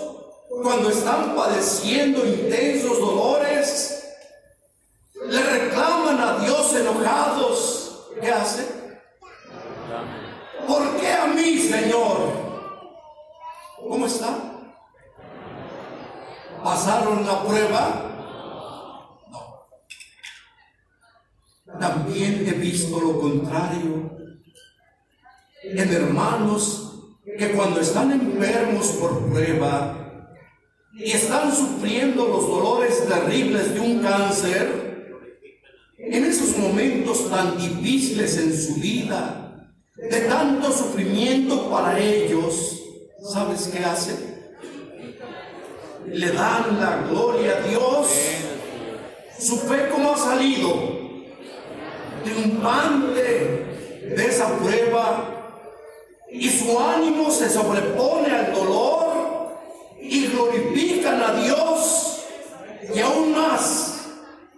[0.61, 4.03] cuando están padeciendo intensos dolores.
[5.25, 8.09] Le reclaman a Dios enojados.
[8.19, 8.79] ¿Qué hacen?
[10.69, 12.31] ¿Por qué a mí, Señor?
[13.87, 14.37] ¿Cómo está?
[17.19, 18.05] ¿Pasaron la prueba?
[19.31, 19.39] No.
[21.79, 24.17] También he visto lo contrario.
[25.63, 26.93] En hermanos
[27.37, 30.29] que cuando están enfermos por prueba
[30.93, 35.27] y están sufriendo los dolores terribles de un cáncer,
[35.97, 42.81] en esos momentos tan difíciles en su vida, de tanto sufrimiento para ellos,
[43.33, 44.28] ¿sabes qué hacen?
[46.11, 48.07] Le dan la gloria a Dios.
[49.37, 50.99] Su fe como ha salido
[52.23, 53.65] triunfante
[54.15, 55.53] de esa prueba
[56.31, 59.57] y su ánimo se sobrepone al dolor
[60.01, 62.23] y glorifican a Dios
[62.93, 64.07] y aún más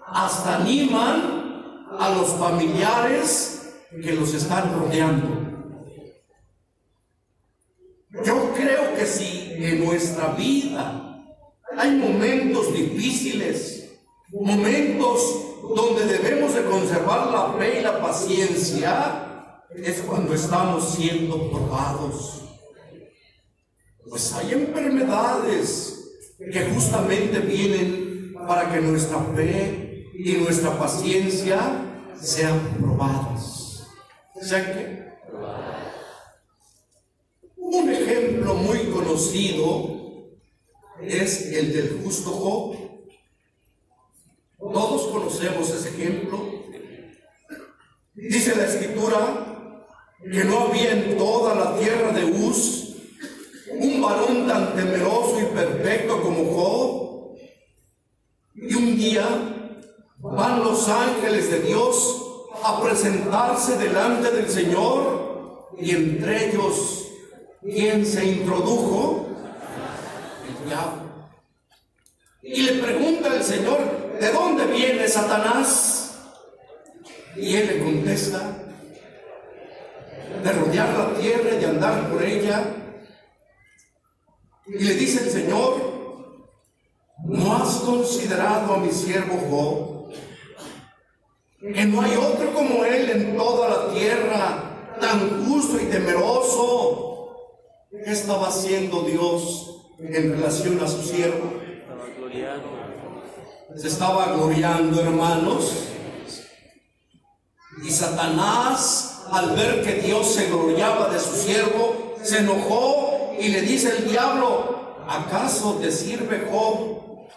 [0.07, 5.27] hasta animan a los familiares que los están rodeando.
[8.25, 11.00] Yo creo que si en nuestra vida
[11.81, 13.89] hay momentos difíciles,
[14.31, 15.19] momentos
[15.75, 22.43] donde debemos de conservar la fe y la paciencia, es cuando estamos siendo probados.
[24.07, 31.57] Pues hay enfermedades que justamente vienen para que nuestra fe y nuestra paciencia
[32.19, 33.87] sean probadas.
[34.39, 35.13] ¿Sean qué?
[37.57, 39.90] Un ejemplo muy conocido
[41.03, 42.75] es el del justo Job.
[44.57, 46.39] Todos conocemos ese ejemplo.
[48.13, 49.87] Dice la escritura
[50.23, 52.81] que no había en toda la tierra de Uz
[53.71, 57.37] un varón tan temeroso y perfecto como Job.
[58.55, 59.25] Y un día
[60.19, 62.21] van los ángeles de Dios
[62.63, 67.07] a presentarse delante del Señor y entre ellos,
[67.61, 69.30] ¿quién se introdujo?
[72.43, 76.15] Y le pregunta el Señor, ¿de dónde viene Satanás?
[77.36, 78.41] Y él le contesta,
[80.43, 82.63] de rodear la tierra y de andar por ella.
[84.67, 85.91] Y le dice el Señor,
[87.25, 90.13] ¿no has considerado a mi siervo Job?
[91.73, 97.07] Que no hay otro como él en toda la tierra, tan justo y temeroso.
[97.91, 99.70] ¿Qué estaba haciendo Dios
[100.03, 101.53] en relación a su siervo?
[103.75, 105.87] Se estaba gloriando, hermanos.
[107.83, 113.61] Y Satanás, al ver que Dios se gloriaba de su siervo, se enojó y le
[113.61, 117.27] dice el diablo, ¿acaso te sirve Job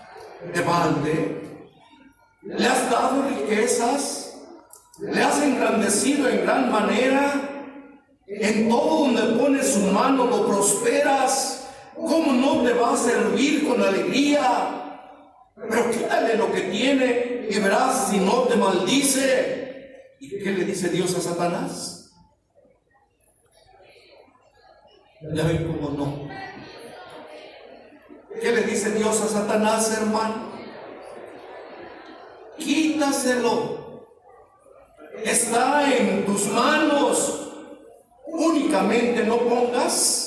[0.52, 1.60] de balde?
[2.42, 4.36] ¿Le has dado riquezas?
[4.98, 7.50] ¿Le has engrandecido en gran manera?
[8.26, 11.63] En todo donde pones su mano lo prosperas.
[11.94, 14.84] ¿Cómo no te va a servir con alegría?
[15.56, 20.14] Pero quítale lo que tiene y verás si no te maldice.
[20.20, 22.12] ¿Y qué le dice Dios a Satanás?
[25.32, 26.28] Ya ven cómo no.
[28.40, 30.52] ¿Qué le dice Dios a Satanás, hermano?
[32.58, 34.06] Quítaselo.
[35.24, 37.52] Está en tus manos.
[38.26, 40.23] Únicamente no pongas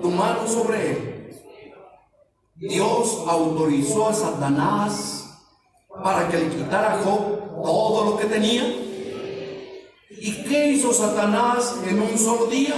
[0.00, 1.14] tu mano sobre él.
[2.56, 5.24] Dios autorizó a Satanás
[6.02, 8.64] para que le quitara a Job todo lo que tenía.
[10.10, 12.74] ¿Y qué hizo Satanás en un solo día?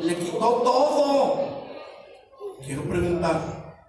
[0.00, 1.48] Le quitó todo.
[2.64, 3.84] Quiero preguntar,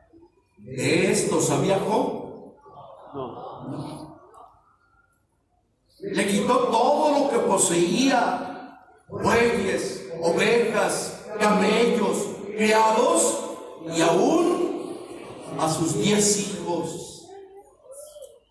[0.57, 2.53] ¿de esto sabía Job?
[3.13, 4.19] No.
[6.01, 8.79] Le quitó todo lo que poseía,
[9.09, 12.17] bueyes, ovejas, camellos,
[12.55, 13.39] criados
[13.95, 14.97] y aún
[15.59, 17.27] a sus diez hijos.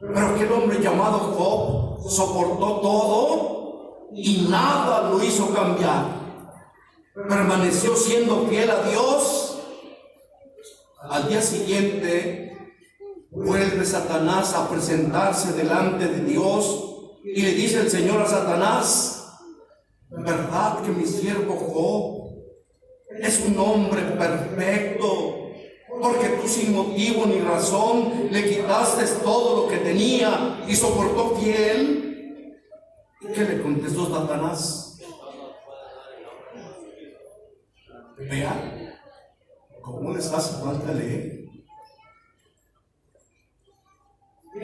[0.00, 6.18] Pero aquel hombre llamado Job soportó todo y nada lo hizo cambiar.
[7.14, 9.58] Permaneció siendo fiel a Dios.
[11.00, 12.56] Al día siguiente
[13.30, 16.84] vuelve Satanás a presentarse delante de Dios
[17.24, 19.17] y le dice el Señor a Satanás,
[20.10, 22.28] ¿verdad que mi siervo Job
[23.20, 25.50] es un hombre perfecto?
[26.00, 32.58] Porque tú sin motivo ni razón le quitaste todo lo que tenía y soportó fiel.
[33.20, 34.98] ¿Y qué le contestó Satanás?
[38.18, 38.92] Vea,
[39.80, 41.38] ¿cómo les hace falta leer?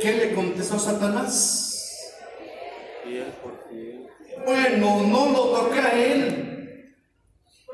[0.01, 1.74] ¿Qué le contestó Satanás?
[4.45, 6.95] Bueno, no lo toqué a él,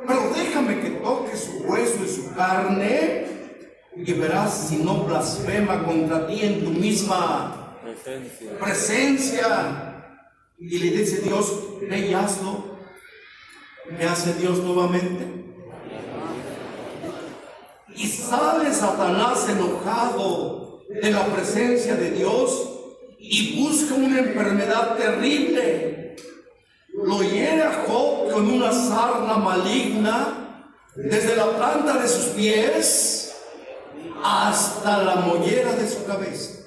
[0.06, 3.26] pero déjame que toque su hueso y su carne
[3.96, 8.58] y verás si no blasfema contra ti en tu misma Presencia.
[8.58, 9.86] presencia.
[10.58, 12.64] Y le dice Dios, ve y hazlo.
[13.98, 15.26] ¿Qué hace Dios nuevamente?
[17.96, 22.68] Y sale Satanás enojado de la presencia de Dios
[23.18, 25.89] y busca una enfermedad terrible.
[27.10, 30.62] Lo hiere a Job con una sarna maligna
[30.94, 33.34] desde la planta de sus pies
[34.22, 36.60] hasta la mollera de su cabeza.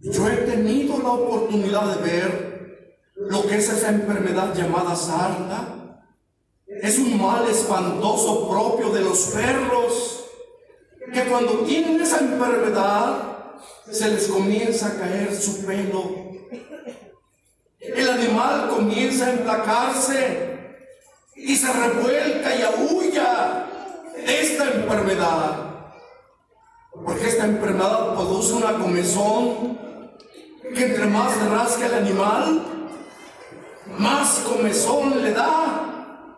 [0.00, 6.04] Yo he tenido la oportunidad de ver lo que es esa enfermedad llamada sarna.
[6.66, 10.24] Es un mal espantoso propio de los perros
[11.12, 13.56] que cuando tienen esa enfermedad
[13.90, 16.27] se les comienza a caer su pelo.
[17.94, 20.58] El animal comienza a emplacarse
[21.34, 23.66] y se revuelca y aúlla
[24.16, 25.68] esta enfermedad.
[26.92, 29.78] Porque esta enfermedad produce una comezón
[30.74, 32.62] que entre más rasca el animal,
[33.98, 36.36] más comezón le da.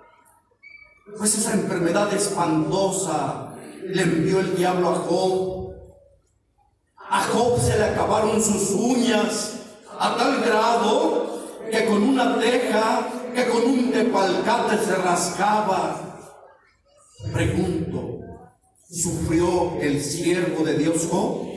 [1.19, 5.71] Pues esa enfermedad espantosa le envió el diablo a Job.
[7.09, 9.57] A Job se le acabaron sus uñas
[9.99, 11.30] a tal grado
[11.71, 16.19] que con una teja, que con un tepalcate se rascaba.
[17.33, 18.21] Pregunto,
[18.91, 21.49] ¿sufrió el siervo de Dios Job?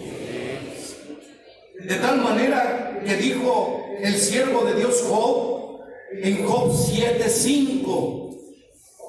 [1.80, 8.38] De tal manera que dijo el siervo de Dios Job en Job 7:5.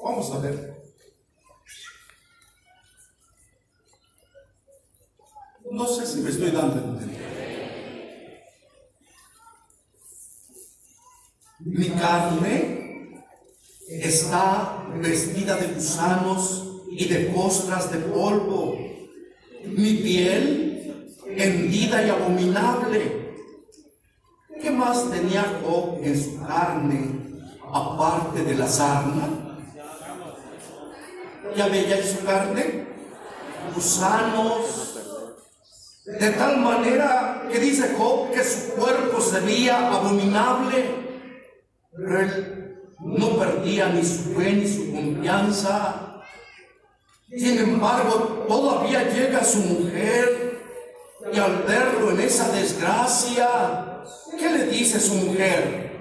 [0.03, 0.75] Vamos a ver.
[5.71, 6.99] No sé si me estoy dando
[11.59, 13.23] Mi carne
[13.87, 18.77] está vestida de gusanos y de postras de polvo.
[19.63, 23.35] Mi piel hendida y abominable.
[24.61, 27.11] ¿Qué más tenía Job en su carne
[27.71, 29.29] aparte de la sarna?
[31.55, 32.85] ¿Ya veía en su carne?
[33.73, 34.99] Gusanos.
[36.05, 41.04] De tal manera que dice Job que su cuerpo sería abominable.
[41.97, 46.21] Él no perdía ni su fe ni su confianza.
[47.29, 50.59] Sin embargo, todavía llega su mujer
[51.33, 54.03] y al verlo en esa desgracia,
[54.37, 55.91] ¿qué le dice su mujer?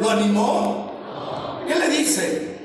[0.00, 0.92] ¿Lo animó?
[1.66, 2.58] ¿Qué le dice?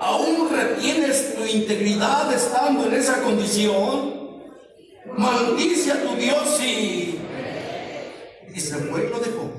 [0.00, 4.22] ¿Aún retienes tu integridad estando en esa condición?
[5.16, 7.21] Maldice a tu Dios y
[8.54, 9.50] y se fue y lo dejó.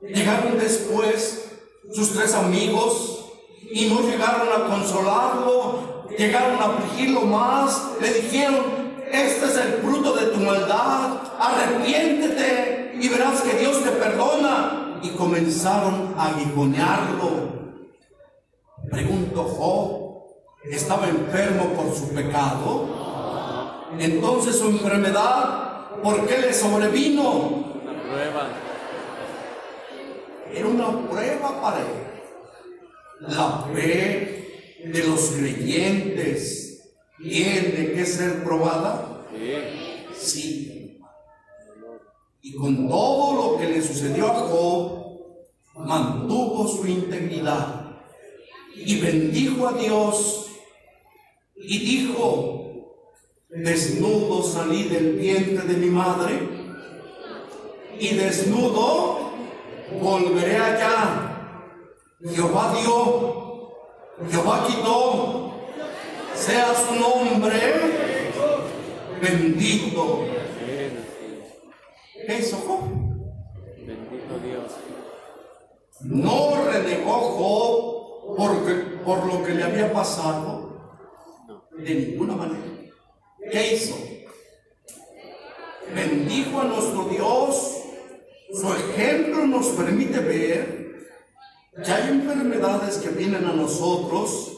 [0.00, 1.52] Llegaron después
[1.92, 3.26] sus tres amigos
[3.70, 10.14] y no llegaron a consolarlo, llegaron a afligirlo más, le dijeron, este es el fruto
[10.14, 14.78] de tu maldad, arrepiéntete y verás que Dios te perdona.
[15.04, 17.62] Y comenzaron a aguijonearlo.
[18.88, 23.88] Pregunto, Job, ¿estaba enfermo por su pecado?
[23.98, 25.71] Entonces su enfermedad
[26.02, 27.30] ¿Por qué le sobrevino?
[27.82, 28.48] Una prueba.
[30.52, 31.86] Era una prueba para él.
[33.20, 39.26] La fe de los creyentes tiene que ser probada.
[39.32, 40.16] Sí.
[40.18, 41.00] Sí.
[42.42, 45.02] Y con todo lo que le sucedió a Job,
[45.76, 48.00] mantuvo su integridad
[48.74, 50.50] y bendijo a Dios
[51.56, 52.51] y dijo,
[53.54, 56.48] Desnudo salí del vientre de mi madre
[57.98, 59.30] y desnudo
[60.00, 61.58] volveré allá.
[62.24, 63.72] Jehová dio,
[64.30, 65.52] Jehová quitó,
[66.34, 67.60] sea su nombre
[69.20, 70.24] bendito.
[72.26, 72.80] ¿Qué hizo Job?
[73.86, 74.72] Bendito Dios.
[76.00, 78.72] No renegó Job porque,
[79.04, 80.70] por lo que le había pasado
[81.76, 82.71] de ninguna manera.
[83.50, 83.96] ¿Qué hizo?
[85.94, 87.78] Bendijo a nuestro Dios.
[88.52, 90.82] Su ejemplo nos permite ver
[91.84, 94.52] que hay enfermedades que vienen a nosotros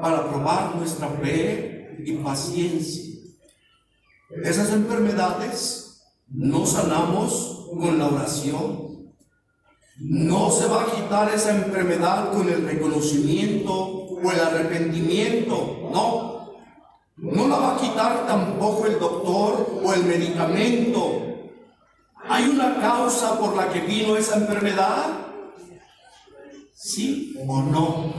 [0.00, 3.14] para probar nuestra fe y paciencia.
[4.44, 9.10] Esas enfermedades no sanamos con la oración.
[9.98, 15.90] No se va a quitar esa enfermedad con el reconocimiento o el arrepentimiento.
[15.92, 16.29] No,
[17.20, 21.26] no la va a quitar tampoco el doctor o el medicamento.
[22.28, 25.08] ¿Hay una causa por la que vino esa enfermedad?
[26.74, 28.14] ¿Sí o no?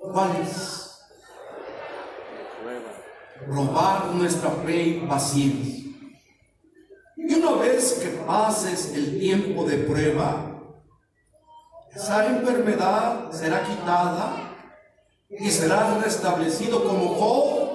[0.00, 0.98] ¿Cuál es?
[3.46, 5.84] Probar nuestra fe y paciencia.
[7.16, 10.60] Y una vez que pases el tiempo de prueba,
[11.94, 14.51] esa enfermedad será quitada
[15.38, 17.72] y serás restablecido como Job.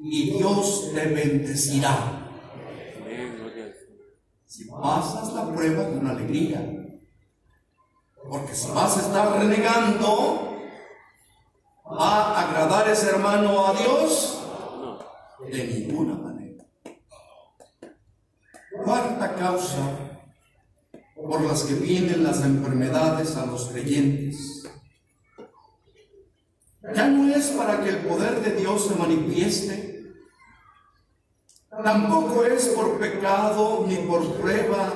[0.00, 2.28] y Dios te bendecirá.
[4.46, 6.78] Si pasas la prueba con alegría.
[8.30, 10.56] Porque si vas a estar renegando,
[11.86, 14.42] ¿va a agradar ese hermano a Dios?
[15.50, 16.64] De ninguna manera.
[18.84, 19.98] Cuarta causa
[21.14, 24.57] por las que vienen las enfermedades a los creyentes.
[26.94, 30.14] Ya no es para que el poder de Dios se manifieste.
[31.70, 34.92] Tampoco es por pecado ni por prueba,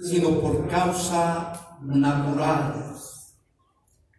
[0.00, 2.94] sino por causa natural,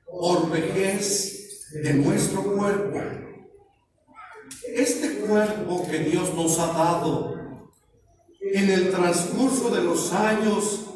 [0.05, 2.99] por vejez de nuestro cuerpo.
[4.75, 7.35] Este cuerpo que Dios nos ha dado
[8.41, 10.87] en el transcurso de los años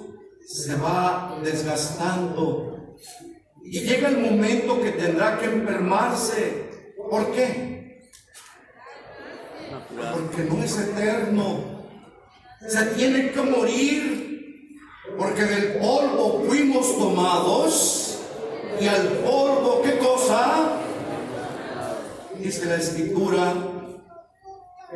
[0.46, 2.96] se va desgastando
[3.66, 6.66] y llega el momento que tendrá que enfermarse.
[7.09, 7.99] ¿Por qué?
[9.89, 11.86] Porque no es eterno.
[12.68, 14.78] Se tiene que morir
[15.18, 18.20] porque del polvo fuimos tomados
[18.80, 20.82] y al polvo, ¿qué cosa?
[22.39, 23.53] Dice la escritura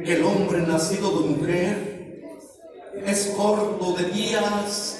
[0.03, 2.21] que el hombre nacido de mujer
[3.05, 4.99] es corto de días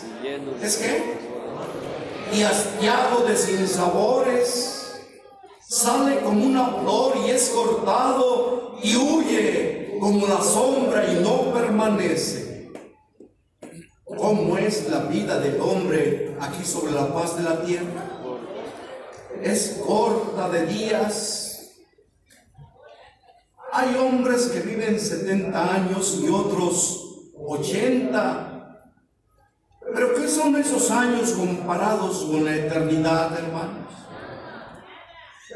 [0.62, 1.29] ¿Es qué?
[2.34, 5.02] Y hastiado de sinsabores,
[5.68, 12.72] sale como una flor y es cortado y huye como la sombra y no permanece.
[14.04, 18.06] ¿Cómo es la vida del hombre aquí sobre la paz de la tierra?
[19.42, 21.72] Es corta de días.
[23.72, 28.49] Hay hombres que viven 70 años y otros 80.
[30.40, 33.94] Pero ¿qué son esos años comparados con la eternidad, hermanos?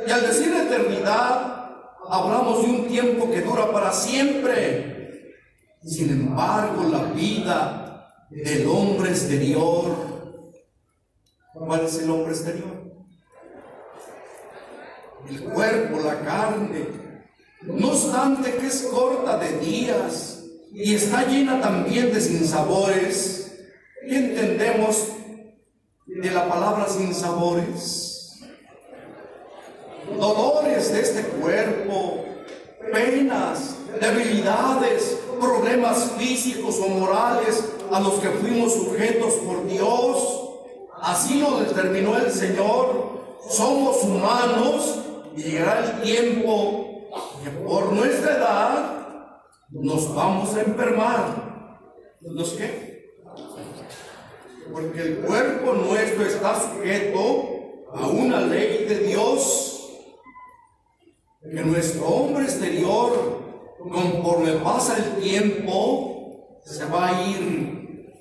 [0.06, 1.72] Y al decir eternidad,
[2.10, 5.36] hablamos de un tiempo que dura para siempre.
[5.84, 9.96] Sin embargo, la vida del hombre exterior,
[11.54, 12.84] ¿cuál es el hombre exterior?
[15.30, 16.88] El cuerpo, la carne.
[17.62, 23.43] No obstante que es corta de días y está llena también de sinsabores,
[24.06, 25.14] ¿Qué entendemos
[26.06, 28.42] de la palabra sin sabores?
[30.20, 32.26] Dolores de este cuerpo,
[32.92, 40.50] penas, debilidades, problemas físicos o morales a los que fuimos sujetos por Dios.
[41.02, 43.38] Así lo determinó el Señor.
[43.50, 45.00] Somos humanos
[45.38, 47.10] y llegará el tiempo
[47.42, 49.40] que por nuestra edad
[49.70, 51.80] nos vamos a enfermar.
[52.20, 52.93] ¿Los qué?
[54.72, 59.70] Porque el cuerpo nuestro está sujeto a una ley de Dios.
[61.42, 63.42] Que nuestro hombre exterior,
[63.80, 68.14] conforme pasa el tiempo, se va a ir.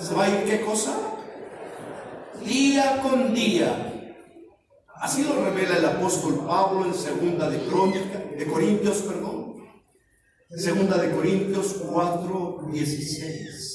[0.00, 0.96] ¿Se va a ir qué cosa?
[2.44, 3.92] Día con día.
[4.94, 9.56] Así lo revela el apóstol Pablo en segunda de Crónica, de Corintios, perdón.
[10.50, 13.65] Segunda de Corintios 4, 16.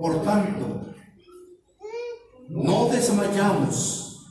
[0.00, 0.80] Por tanto,
[2.48, 4.24] no desmayamos.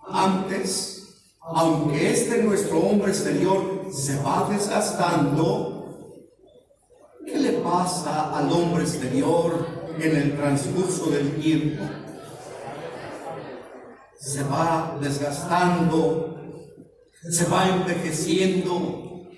[0.00, 6.26] Antes, aunque este nuestro hombre exterior se va desgastando,
[7.24, 9.64] ¿qué le pasa al hombre exterior
[9.96, 11.84] en el transcurso del tiempo?
[14.18, 16.36] Se va desgastando,
[17.30, 19.28] se va envejeciendo.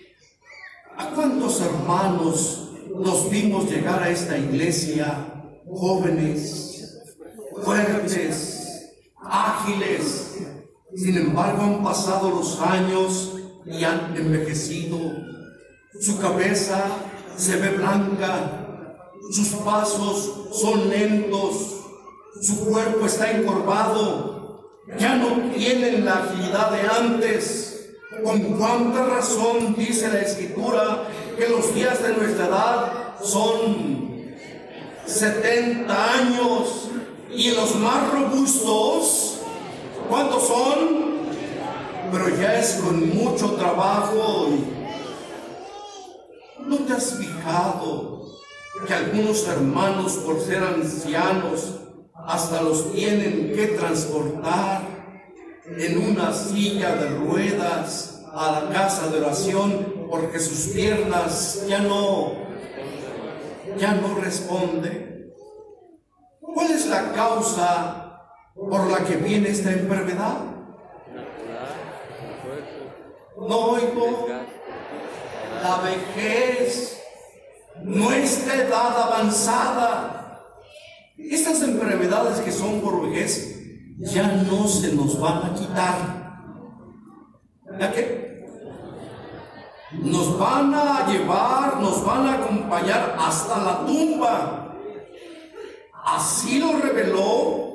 [0.96, 5.31] ¿A cuántos hermanos nos vimos llegar a esta iglesia
[5.74, 7.00] jóvenes,
[7.64, 8.92] fuertes,
[9.24, 10.38] ágiles.
[10.94, 14.98] Sin embargo, han pasado los años y han envejecido.
[16.00, 16.84] Su cabeza
[17.36, 18.62] se ve blanca,
[19.30, 21.80] sus pasos son lentos,
[22.40, 27.68] su cuerpo está encorvado, ya no tienen la agilidad de antes.
[28.22, 34.11] Con cuánta razón dice la escritura que los días de nuestra edad son
[35.06, 36.88] 70 años
[37.30, 39.38] y los más robustos,
[40.08, 41.12] ¿cuántos son?
[42.10, 44.50] Pero ya es con mucho trabajo.
[46.66, 48.26] ¿No te has fijado
[48.86, 51.74] que algunos hermanos por ser ancianos
[52.26, 54.82] hasta los tienen que transportar
[55.66, 62.41] en una silla de ruedas a la casa de oración porque sus piernas ya no
[63.76, 65.32] ya no responde.
[66.40, 68.22] ¿Cuál es la causa
[68.54, 70.38] por la que viene esta enfermedad?
[73.36, 74.28] No oigo.
[75.62, 77.00] La vejez,
[77.82, 80.40] nuestra edad avanzada.
[81.16, 83.60] Estas enfermedades que son por vejez
[83.98, 85.96] ya no se nos van a quitar.
[87.78, 88.21] ¿Ya qué?
[90.00, 94.76] Nos van a llevar, nos van a acompañar hasta la tumba.
[96.04, 97.70] Así lo reveló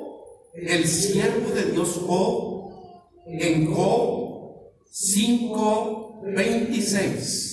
[0.54, 2.70] el siervo de Dios Job
[3.26, 4.28] en Job
[4.90, 7.46] 5:26.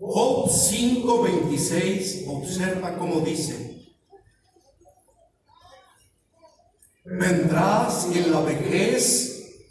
[0.00, 3.67] Job 5:26 observa cómo dice,
[7.10, 9.64] vendrás en la vejez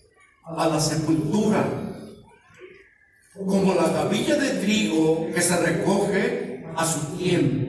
[0.43, 1.65] a la sepultura,
[3.35, 7.67] como la gavilla de trigo que se recoge a su tiempo.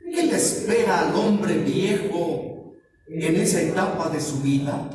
[0.00, 2.74] ¿Qué le espera al hombre viejo
[3.08, 4.90] en esa etapa de su vida?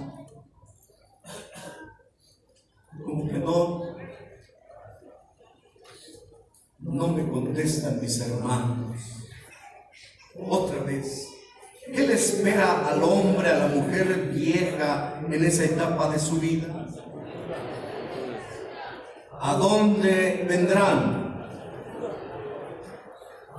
[3.04, 3.96] Como que no,
[6.80, 9.02] no me contestan mis hermanos.
[10.36, 11.33] Otra vez,
[11.86, 16.88] ¿qué le espera al hombre, a la mujer vieja en esa etapa de su vida?
[19.40, 21.50] ¿A dónde vendrán?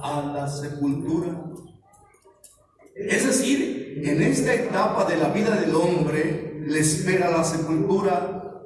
[0.02, 1.28] A la sepultura.
[2.94, 8.62] Es decir, en esta etapa de la vida del hombre le espera la sepultura.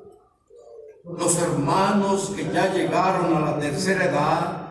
[1.04, 4.68] Los hermanos que ya llegaron a la tercera edad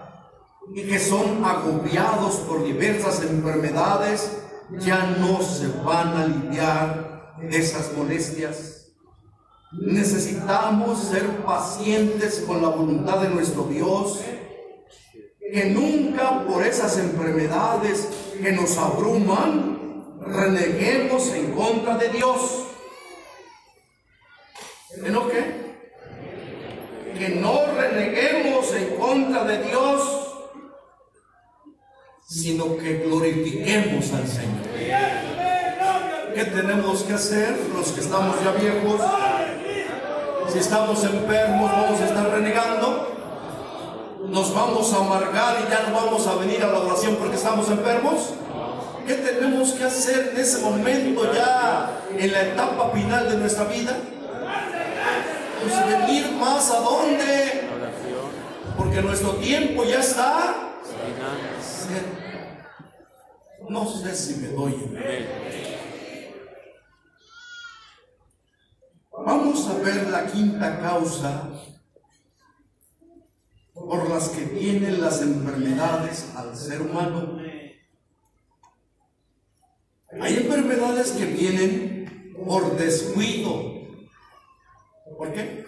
[0.73, 8.89] y que son agobiados por diversas enfermedades, ya no se van a aliviar esas molestias.
[9.71, 14.21] Necesitamos ser pacientes con la voluntad de nuestro Dios,
[15.51, 18.07] que nunca por esas enfermedades
[18.41, 22.65] que nos abruman, reneguemos en contra de Dios.
[24.95, 25.27] ¿En lo?
[25.27, 30.26] Que no reneguemos en contra de Dios,
[32.27, 34.67] sino que glorifiquemos al Señor.
[36.35, 39.01] ¿Qué tenemos que hacer los que estamos ya viejos?
[40.51, 43.15] Si estamos enfermos, vamos a estar renegando.
[44.27, 47.69] Nos vamos a amargar y ya no vamos a venir a la oración porque estamos
[47.69, 48.33] enfermos.
[49.07, 53.97] ¿Qué tenemos que hacer en ese momento ya en la etapa final de nuestra vida?
[55.63, 57.69] Pues venir más a dónde?
[58.77, 60.66] Porque nuestro tiempo ya está.
[63.69, 64.75] No sé si me doy.
[69.11, 71.49] Vamos a ver la quinta causa
[73.73, 77.39] por las que vienen las enfermedades al ser humano.
[80.21, 83.77] Hay enfermedades que vienen por descuido.
[85.17, 85.65] ¿Por qué?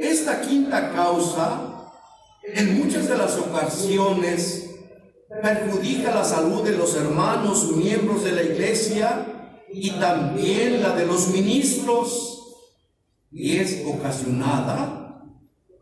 [0.00, 1.73] Esta quinta causa
[2.46, 4.70] en muchas de las ocasiones
[5.42, 11.28] perjudica la salud de los hermanos miembros de la iglesia y también la de los
[11.28, 12.34] ministros
[13.32, 15.24] y es ocasionada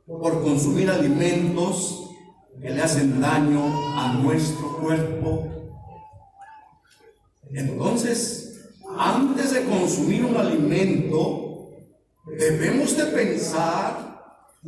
[0.06, 2.10] por consumir alimentos
[2.60, 5.48] que le hacen daño a nuestro cuerpo.
[7.50, 11.70] Entonces, antes de consumir un alimento,
[12.38, 14.11] debemos de pensar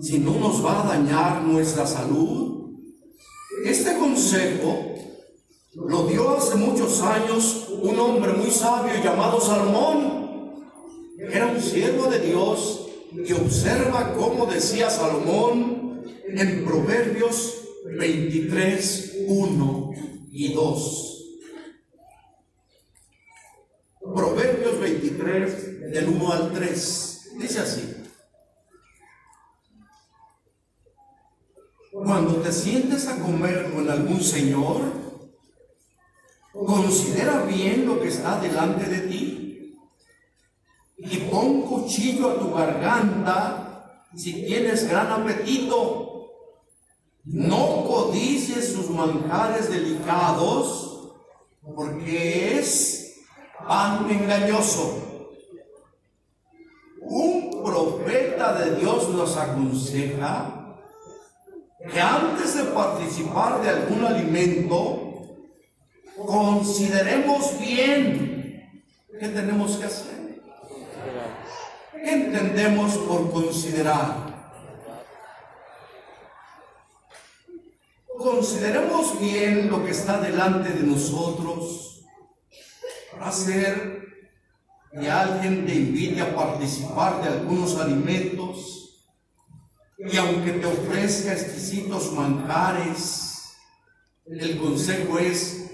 [0.00, 2.72] si no nos va a dañar nuestra salud.
[3.64, 4.94] Este consejo
[5.74, 10.64] lo dio hace muchos años un hombre muy sabio llamado Salomón.
[11.18, 17.62] Era un siervo de Dios y observa cómo decía Salomón en Proverbios
[17.96, 19.90] 23, 1
[20.32, 21.10] y 2.
[24.14, 27.30] Proverbios 23, del 1 al 3.
[27.38, 27.93] Dice así.
[32.04, 34.82] Cuando te sientes a comer con algún señor,
[36.52, 39.78] considera bien lo que está delante de ti
[40.98, 46.30] y pon cuchillo a tu garganta si tienes gran apetito.
[47.24, 51.14] No codicies sus manjares delicados
[51.74, 53.22] porque es
[53.66, 55.32] pan engañoso.
[57.00, 60.63] Un profeta de Dios nos aconseja
[61.90, 65.22] que antes de participar de algún alimento,
[66.16, 68.70] consideremos bien
[69.18, 70.42] qué tenemos que hacer.
[71.92, 74.34] ¿Qué entendemos por considerar?
[78.24, 82.02] consideremos bien lo que está delante de nosotros
[83.12, 84.02] para hacer
[84.98, 88.73] que alguien te invite a participar de algunos alimentos
[90.04, 93.56] y aunque te ofrezca exquisitos manjares,
[94.26, 95.70] el consejo es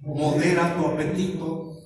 [0.00, 1.78] modera tu apetito,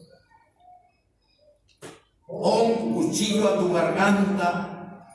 [2.26, 5.07] pon cuchillo a tu garganta,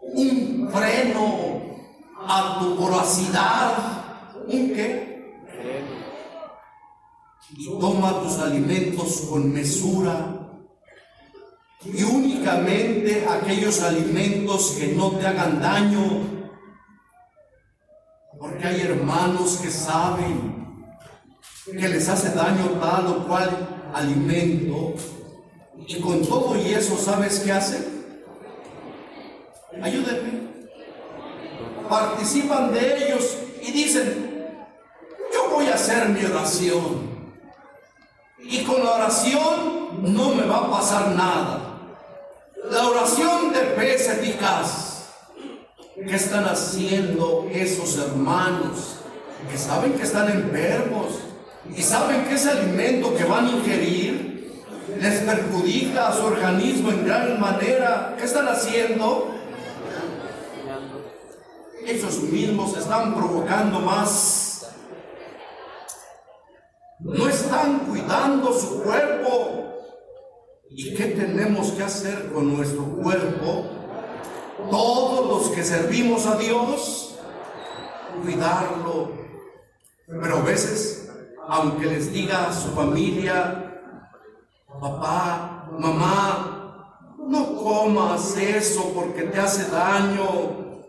[0.00, 1.60] un freno
[2.26, 3.72] a tu voracidad,
[4.46, 5.40] un qué?
[7.56, 10.37] Y toma tus alimentos con mesura
[11.84, 16.02] y únicamente aquellos alimentos que no te hagan daño,
[18.38, 20.84] porque hay hermanos que saben
[21.64, 24.94] que les hace daño tal o cual alimento,
[25.86, 27.98] y con todo y eso, ¿sabes qué hacen?
[29.80, 30.48] Ayúdenme.
[31.88, 34.46] Participan de ellos y dicen,
[35.32, 37.08] yo voy a hacer mi oración.
[38.40, 41.67] Y con la oración no me va a pasar nada.
[42.70, 45.06] La oración de fe es eficaz.
[45.94, 48.96] ¿Qué están haciendo esos hermanos
[49.50, 51.14] que saben que están enfermos
[51.74, 54.62] y saben que ese alimento que van a ingerir
[55.00, 58.14] les perjudica a su organismo en gran manera?
[58.18, 59.34] ¿Qué están haciendo?
[61.86, 64.68] Ellos mismos están provocando más.
[66.98, 69.77] No están cuidando su cuerpo
[70.70, 73.70] ¿Y qué tenemos que hacer con nuestro cuerpo?
[74.70, 77.18] Todos los que servimos a Dios,
[78.22, 79.12] cuidarlo.
[80.06, 81.10] Pero a veces,
[81.48, 83.82] aunque les diga a su familia,
[84.80, 90.84] papá, mamá, no comas eso porque te hace daño.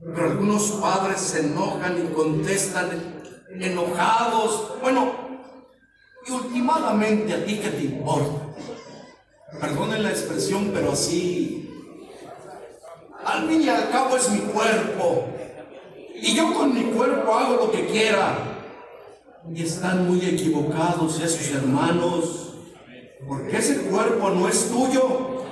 [0.00, 3.20] Pero algunos padres se enojan y contestan
[3.50, 4.78] enojados.
[4.80, 5.12] Bueno,
[6.26, 8.47] y últimamente a ti qué te importa.
[9.50, 11.70] Perdonen la expresión, pero así.
[13.24, 15.26] Al fin y al cabo es mi cuerpo.
[16.14, 18.36] Y yo con mi cuerpo hago lo que quiera.
[19.52, 22.54] Y están muy equivocados esos hermanos.
[23.26, 25.44] Porque ese cuerpo no es tuyo.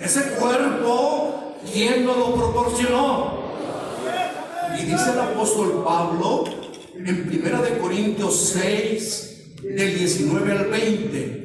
[0.00, 3.40] Ese cuerpo, ¿quién lo proporcionó?
[4.78, 6.44] Y dice el apóstol Pablo
[6.94, 11.39] en 1 de Corintios 6, del 19 al 20.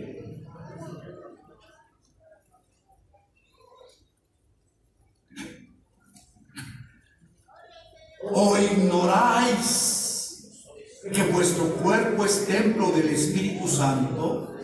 [8.38, 10.50] ¿O ignoráis
[11.14, 14.58] que vuestro cuerpo es templo del Espíritu Santo,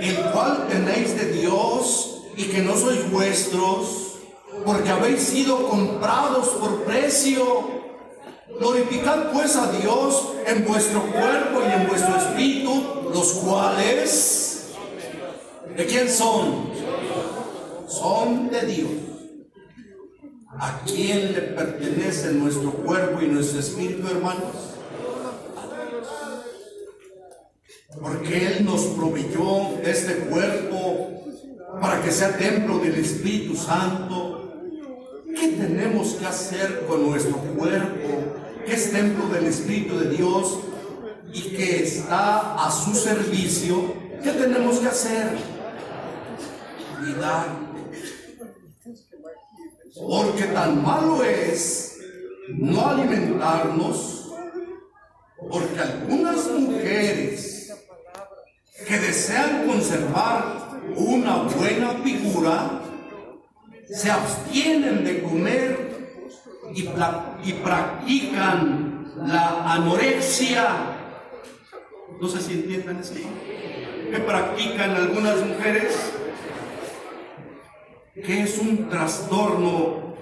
[0.00, 4.18] el cual tenéis de Dios y que no sois vuestros,
[4.64, 7.68] porque habéis sido comprados por precio?
[8.60, 14.66] Glorificad pues a Dios en vuestro cuerpo y en vuestro espíritu, los cuales,
[15.76, 16.70] ¿de quién son?
[17.88, 19.11] Son de Dios.
[20.58, 24.54] ¿A quién le pertenece nuestro cuerpo y nuestro espíritu, hermanos?
[28.00, 31.24] Porque Él nos proveyó este cuerpo
[31.80, 34.52] para que sea templo del Espíritu Santo.
[35.34, 38.34] ¿Qué tenemos que hacer con nuestro cuerpo,
[38.66, 40.58] que es templo del Espíritu de Dios
[41.32, 43.94] y que está a su servicio?
[44.22, 45.30] ¿Qué tenemos que hacer?
[46.98, 47.71] Cuidar
[50.08, 51.98] porque tan malo es
[52.48, 54.32] no alimentarnos,
[55.50, 57.72] porque algunas mujeres
[58.86, 62.80] que desean conservar una buena figura
[63.88, 65.92] se abstienen de comer
[66.74, 70.66] y, practican la anorexia.
[72.20, 73.14] No sé si entienden eso.
[73.14, 76.12] Que practican algunas mujeres
[78.24, 80.14] que es un trastorno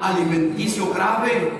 [0.00, 1.50] alimenticio grave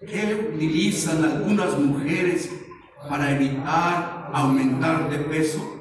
[0.00, 2.50] que utilizan algunas mujeres
[3.08, 5.80] para evitar aumentar de peso.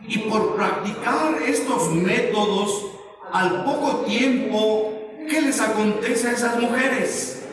[0.00, 2.86] Y por practicar estos métodos,
[3.32, 4.92] al poco tiempo,
[5.28, 7.48] ¿qué les acontece a esas mujeres?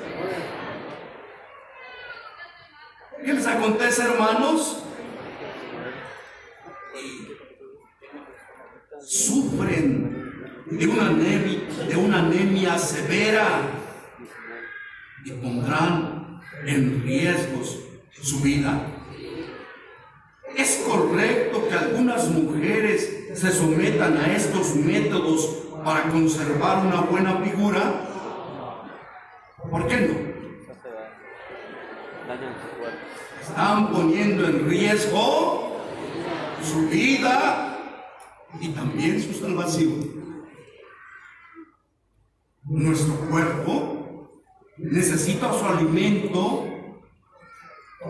[3.26, 4.83] ¿Qué les acontece, hermanos?
[9.06, 10.32] Sufren
[10.70, 13.62] de una, anemia, de una anemia severa
[15.26, 17.64] y pondrán en riesgo
[18.22, 18.88] su vida.
[20.56, 27.82] Es correcto que algunas mujeres se sometan a estos métodos para conservar una buena figura?
[29.70, 30.34] ¿Por qué no?
[33.42, 35.73] Están poniendo en riesgo
[36.64, 37.78] su vida
[38.60, 40.44] y también su salvación.
[42.64, 44.44] Nuestro cuerpo
[44.78, 46.66] necesita su alimento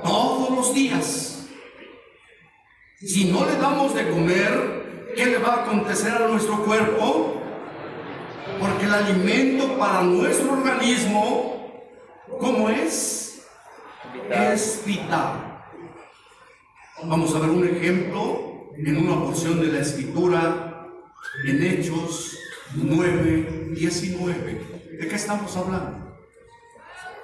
[0.03, 1.47] todos los días.
[2.99, 7.41] Si no le damos de comer, ¿qué le va a acontecer a nuestro cuerpo?
[8.59, 11.83] Porque el alimento para nuestro organismo,
[12.39, 13.45] ¿cómo es?
[14.13, 14.53] Vital.
[14.53, 15.52] Es vital.
[17.05, 20.87] Vamos a ver un ejemplo en una porción de la escritura
[21.45, 22.37] en Hechos
[22.75, 24.97] 9, 19.
[24.99, 26.17] ¿De qué estamos hablando?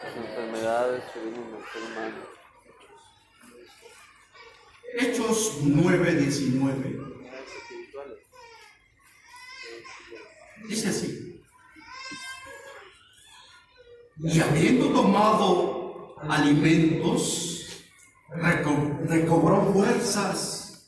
[0.03, 2.17] Las enfermedades que vienen del ser humano.
[4.97, 6.99] Hechos 9, 19.
[7.57, 8.17] espirituales.
[10.67, 11.41] Dice así.
[14.21, 17.68] Y habiendo tomado alimentos,
[18.31, 20.85] recobró fuerzas.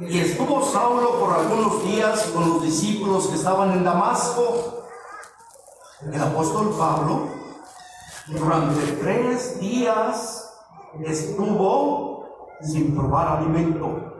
[0.00, 4.84] Y estuvo Saulo por algunos días con los discípulos que estaban en Damasco.
[6.12, 7.28] El apóstol Pablo,
[8.28, 10.52] durante tres días,
[11.04, 12.28] estuvo
[12.62, 14.14] sin probar alimento.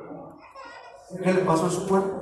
[1.22, 2.18] ¿Qué le pasó a su cuerpo?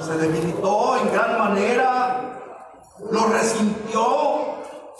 [0.00, 2.40] se debilitó en gran manera,
[3.10, 4.40] lo resintió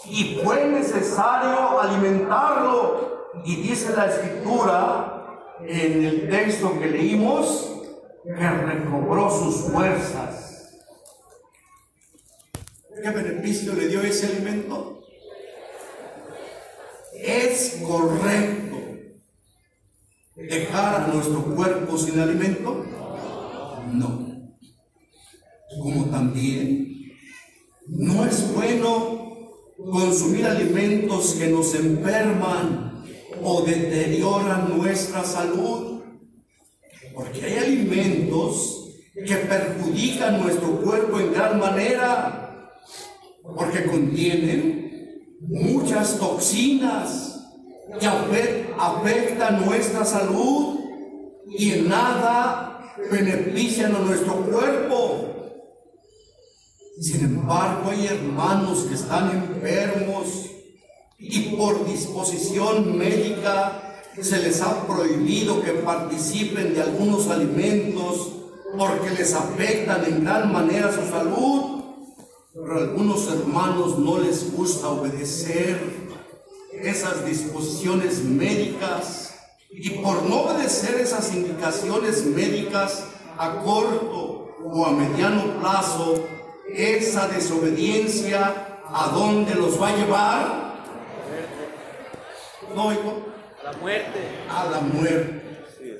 [0.05, 3.20] y fue necesario alimentarlo.
[3.45, 7.71] Y dice la escritura en el texto que leímos
[8.23, 10.79] que recobró sus fuerzas.
[13.01, 15.01] ¿Qué beneficio le dio ese alimento?
[17.13, 18.77] ¿Es correcto
[20.35, 22.85] dejar a nuestro cuerpo sin alimento?
[23.91, 24.31] No
[25.79, 27.13] como también
[27.87, 32.90] no es bueno consumir alimentos que nos enferman
[33.43, 36.01] o deterioran nuestra salud,
[37.15, 42.71] porque hay alimentos que perjudican nuestro cuerpo en gran manera,
[43.43, 47.39] porque contienen muchas toxinas
[47.99, 50.79] que afe- afectan nuestra salud
[51.49, 55.27] y en nada benefician a nuestro cuerpo.
[56.99, 60.50] Sin embargo, hay hermanos que están enfermos
[61.21, 68.31] y por disposición médica se les ha prohibido que participen de algunos alimentos
[68.77, 71.83] porque les afectan en gran manera su salud.
[72.53, 75.79] Pero a algunos hermanos no les gusta obedecer
[76.73, 79.35] esas disposiciones médicas
[79.69, 83.05] y por no obedecer esas indicaciones médicas
[83.37, 86.15] a corto o a mediano plazo,
[86.67, 90.60] esa desobediencia a dónde los va a llevar?
[92.75, 93.25] No, hijo,
[93.63, 94.19] La muerte.
[94.49, 95.65] a la muerte.
[95.77, 95.93] Sí.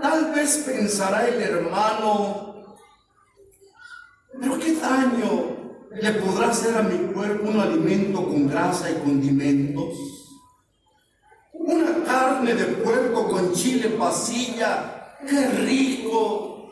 [0.00, 2.76] Tal vez pensará el hermano,
[4.40, 5.56] pero qué daño
[5.90, 9.94] le podrá hacer a mi cuerpo un alimento con grasa y condimentos.
[11.52, 16.70] Una carne de puerco con chile pasilla, qué rico.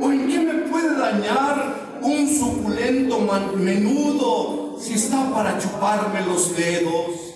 [0.00, 3.18] ¿O en qué me puede dañar un suculento
[3.56, 7.27] menudo si está para chuparme los dedos?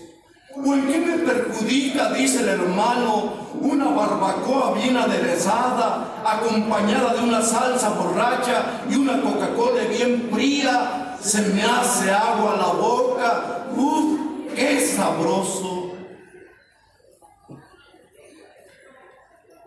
[0.54, 7.40] ¿O en qué me perjudica, dice el hermano, una barbacoa bien aderezada, acompañada de una
[7.40, 11.16] salsa borracha y una Coca-Cola bien fría?
[11.20, 13.66] Se me hace agua la boca.
[13.74, 14.20] ¡Uf!
[14.54, 15.92] ¡Qué sabroso!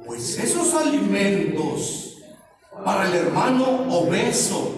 [0.05, 2.17] Pues esos alimentos
[2.83, 4.71] para el hermano obeso,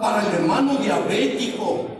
[0.00, 1.95] para el hermano diabético,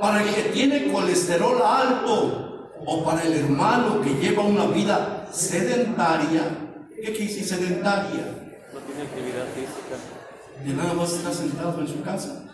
[0.00, 6.42] para el que tiene colesterol alto o para el hermano que lleva una vida sedentaria.
[6.94, 8.24] ¿Qué quiere decir sedentaria?
[8.72, 9.96] No tiene actividad física.
[10.64, 12.44] Que nada más está sentado en su casa.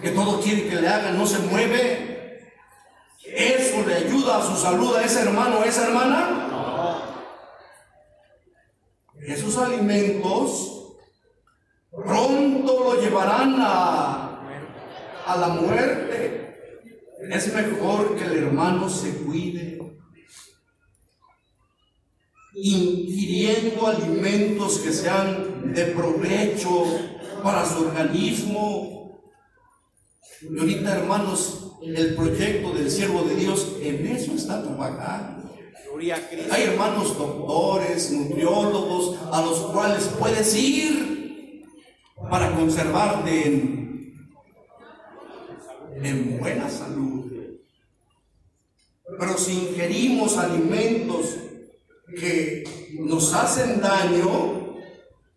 [0.00, 2.50] Que todo quiere que le hagan, no se mueve.
[3.24, 6.48] ¿Eso le ayuda a su salud a ese hermano o a esa hermana?
[9.20, 10.82] Esos alimentos
[11.92, 14.21] pronto lo llevarán a,
[15.26, 16.56] a la muerte.
[17.30, 19.78] Es mejor que el hermano se cuide,
[22.54, 26.86] ingiriendo alimentos que sean de provecho
[27.42, 29.22] para su organismo.
[30.42, 35.42] Y ahorita, hermanos, el proyecto del siervo de Dios en eso está trabajando.
[36.50, 41.62] Hay hermanos doctores, nutriólogos, a los cuales puedes ir
[42.30, 43.81] para conservarte en,
[46.02, 47.30] en buena salud.
[49.18, 51.36] Pero si ingerimos alimentos
[52.18, 52.64] que
[53.00, 54.76] nos hacen daño,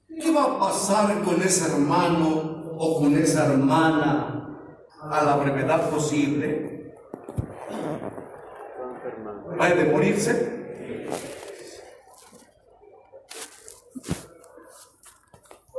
[0.07, 4.59] ¿qué va a pasar con ese hermano o con esa hermana
[4.99, 6.93] a la brevedad posible?
[9.59, 10.55] ¿Va de morirse?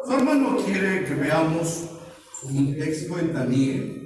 [0.04, 1.84] Su hermano quiere que veamos
[2.44, 4.05] un texto en Daniel,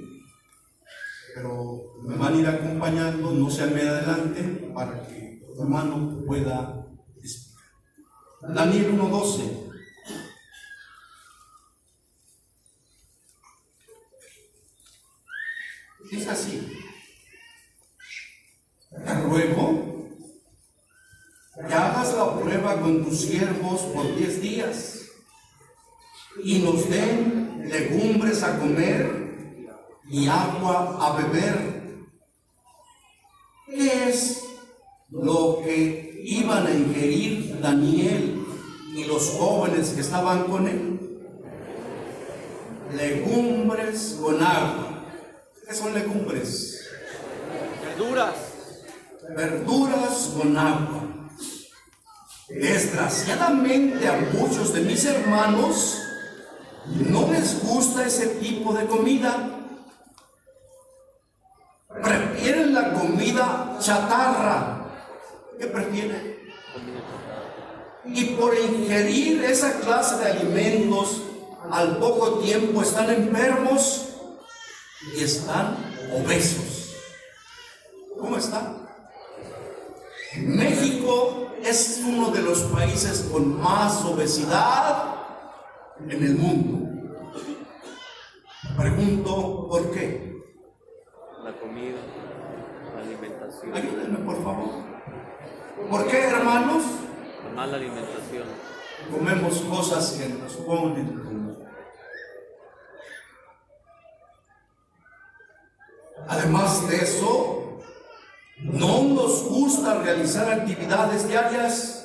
[1.33, 6.87] pero me van a ir acompañando, no se me adelante, para que su hermano pueda
[7.21, 7.61] explicar.
[8.41, 9.71] Daniel 1.12.
[16.11, 16.67] Dice así.
[18.89, 19.91] Te ruego
[21.67, 25.05] que hagas la prueba con tus siervos por diez días
[26.43, 29.20] y nos den legumbres a comer
[30.11, 32.03] y agua a beber.
[33.65, 34.43] ¿Qué es
[35.09, 38.45] lo que iban a ingerir Daniel
[38.93, 40.99] y los jóvenes que estaban con él?
[42.93, 45.05] Legumbres con agua.
[45.65, 46.85] ¿Qué son legumbres?
[47.85, 48.35] Verduras.
[49.33, 51.29] verduras con agua.
[52.49, 55.97] Desgraciadamente a muchos de mis hermanos
[57.09, 59.60] no les gusta ese tipo de comida.
[63.79, 64.85] Chatarra.
[65.59, 66.39] ¿Qué prefieren?
[68.05, 71.21] Y por ingerir esa clase de alimentos,
[71.69, 74.09] al poco tiempo están enfermos
[75.15, 75.77] y están
[76.13, 76.95] obesos.
[78.19, 78.87] ¿Cómo están?
[80.37, 85.15] México es uno de los países con más obesidad
[86.09, 86.81] en el mundo.
[88.77, 90.41] Pregunto, ¿por qué?
[91.43, 91.97] La comida,
[93.01, 94.69] alimentación, Ayúdenme, por favor.
[95.89, 96.83] ¿Por qué, hermanos?
[97.43, 98.43] la mala alimentación.
[99.11, 101.31] Comemos cosas que nos ponen.
[106.27, 107.79] Además de eso,
[108.59, 112.01] no nos gusta realizar actividades diarias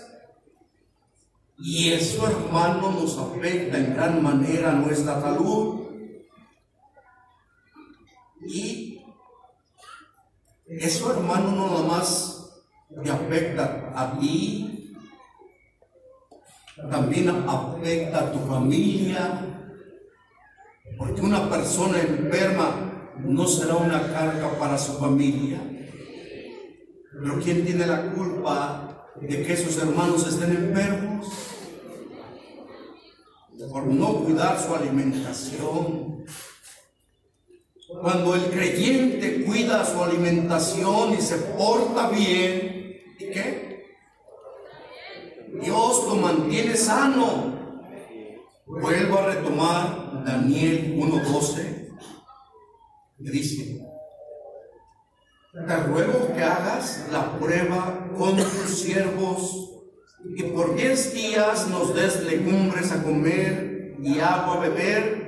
[1.59, 5.87] y eso, hermano, nos afecta en gran manera nuestra salud.
[8.43, 8.76] Y
[10.69, 12.51] eso, hermano, no nada más
[13.03, 14.93] te afecta a ti,
[16.91, 19.41] también afecta a tu familia,
[20.99, 25.61] porque una persona enferma no será una carga para su familia.
[27.13, 31.27] Pero ¿quién tiene la culpa de que esos hermanos estén enfermos?
[33.71, 36.16] Por no cuidar su alimentación.
[38.01, 43.97] Cuando el creyente cuida su alimentación y se porta bien, ¿y qué?
[45.61, 47.55] Dios lo mantiene sano.
[48.67, 51.97] Vuelvo a retomar Daniel 1.12,
[53.25, 53.87] que dice,
[55.53, 59.67] te ruego que hagas la prueba con tus siervos
[60.35, 65.26] y por diez días nos des legumbres a comer y agua a beber.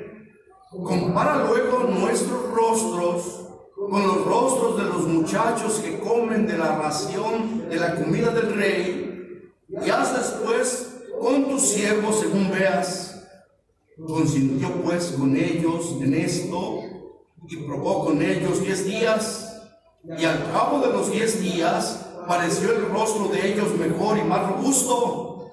[0.71, 3.41] Compara luego nuestros rostros
[3.75, 8.55] con los rostros de los muchachos que comen de la ración de la comida del
[8.55, 13.27] rey y haz después con tus siervos según veas.
[14.07, 16.81] Consintió pues con ellos en esto
[17.49, 19.63] y probó con ellos diez días.
[20.19, 24.51] Y al cabo de los diez días pareció el rostro de ellos mejor y más
[24.51, 25.51] robusto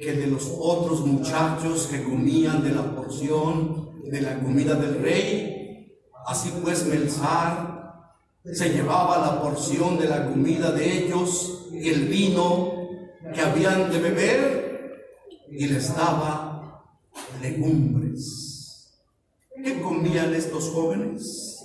[0.00, 5.98] que de los otros muchachos que comían de la porción de la comida del rey.
[6.26, 7.76] Así pues Melzar
[8.44, 12.88] se llevaba la porción de la comida de ellos y el vino
[13.34, 15.06] que habían de beber
[15.48, 16.84] y les daba
[17.40, 18.92] legumbres.
[19.62, 21.64] ¿Qué comían estos jóvenes?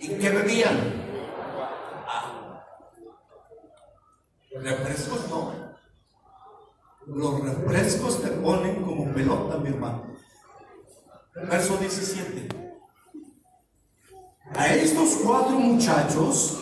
[0.00, 0.78] ¿Y qué bebían?
[2.06, 2.64] Ah.
[4.54, 5.70] Refrescos no.
[7.06, 10.09] Los refrescos te ponen como pelota, mi hermano.
[11.34, 12.48] Verso 17.
[14.54, 16.58] A estos cuatro muchachos,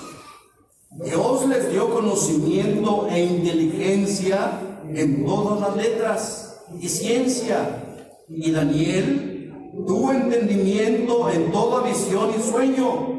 [0.91, 7.85] Dios les dio conocimiento e inteligencia en todas las letras y ciencia.
[8.29, 13.17] Y Daniel tuvo entendimiento en toda visión y sueño.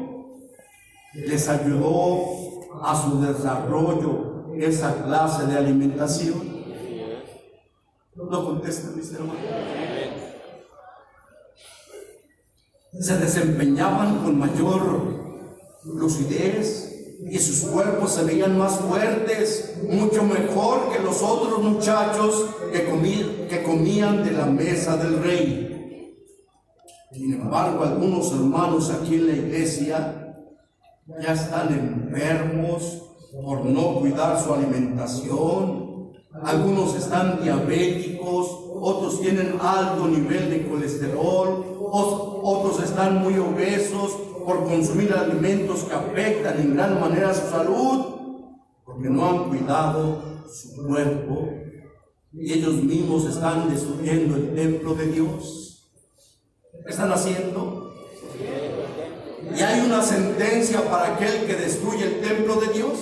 [1.14, 2.40] Les ayudó
[2.82, 6.60] a su desarrollo esa clase de alimentación?
[8.14, 9.36] No contestan mis hermanos.
[12.98, 15.20] Se desempeñaban con mayor
[15.84, 16.86] lucidez
[17.30, 23.46] y sus cuerpos se veían más fuertes, mucho mejor que los otros muchachos que, comí-
[23.48, 26.14] que comían de la mesa del rey.
[27.12, 30.34] Sin embargo, algunos hermanos aquí en la iglesia
[31.22, 31.68] ya están
[32.12, 36.10] enfermos por no cuidar su alimentación.
[36.42, 38.46] Algunos están diabéticos,
[38.80, 44.12] otros tienen alto nivel de colesterol, otros están muy obesos
[44.44, 48.06] por consumir alimentos que afectan en gran manera su salud,
[48.84, 51.48] porque no han cuidado su cuerpo
[52.32, 55.90] y ellos mismos están destruyendo el templo de Dios.
[56.84, 57.92] ¿Qué están haciendo?
[59.56, 62.98] Y hay una sentencia para aquel que destruye el templo de Dios.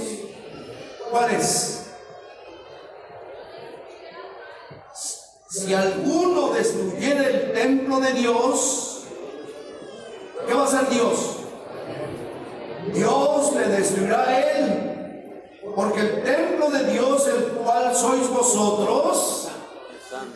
[1.10, 1.77] ¿Cuál es?
[5.50, 9.04] Si alguno destruyera el templo de Dios,
[10.46, 11.36] ¿qué va a hacer Dios?
[12.92, 14.88] Dios le destruirá a él.
[15.74, 19.48] Porque el templo de Dios, el cual sois vosotros,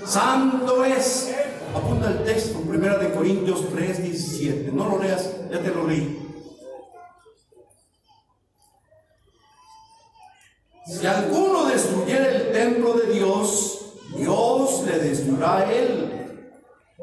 [0.06, 1.34] santo es.
[1.74, 4.72] Apunta el texto, 1 de Corintios 3, 17.
[4.72, 6.18] No lo leas, ya te lo leí.
[10.86, 13.82] Si alguno destruyera el templo de Dios,
[14.16, 14.61] Dios
[15.70, 16.18] él.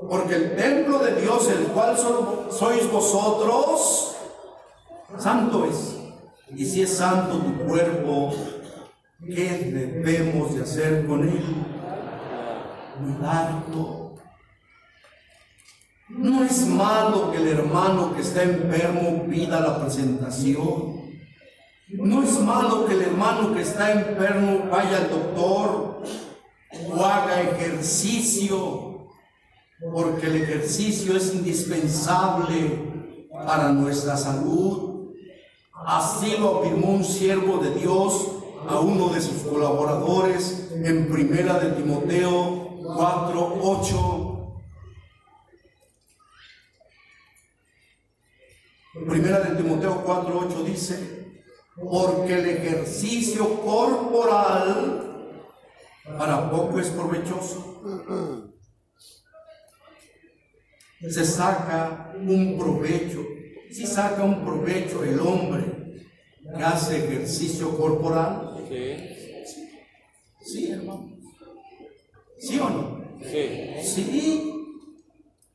[0.10, 4.16] Porque el templo de Dios, el cual so- sois vosotros,
[5.18, 5.98] santo es.
[6.56, 8.34] Y si es santo tu cuerpo,
[9.26, 9.50] ¿qué
[10.04, 11.44] debemos de hacer con él?
[12.98, 14.16] Cuidarlo.
[16.10, 21.00] No es malo que el hermano que está enfermo pida la presentación.
[21.90, 25.89] No es malo que el hermano que está enfermo vaya al doctor
[26.92, 29.08] o haga ejercicio,
[29.92, 35.14] porque el ejercicio es indispensable para nuestra salud.
[35.74, 38.28] Así lo afirmó un siervo de Dios
[38.68, 44.36] a uno de sus colaboradores en Primera de Timoteo 4, 8.
[49.08, 51.20] Primera de Timoteo 4, 8 dice,
[51.76, 55.09] porque el ejercicio corporal
[56.18, 57.82] para poco es provechoso.
[61.10, 63.26] Se saca un provecho,
[63.72, 65.64] si saca un provecho el hombre
[66.56, 68.58] que hace ejercicio corporal,
[70.42, 70.72] Sí.
[70.72, 71.12] hermano,
[72.40, 73.82] sí o no, Sí.
[73.84, 74.54] sí,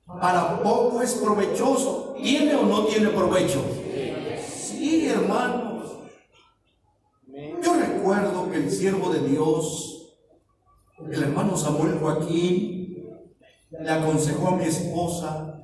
[0.06, 3.62] para poco es provechoso, ¿tiene o no tiene provecho?
[4.46, 5.92] Sí, hermanos.
[7.62, 9.93] Yo recuerdo que el siervo de Dios,
[10.98, 12.84] el hermano Samuel Joaquín,
[13.70, 15.60] le aconsejó a mi esposa,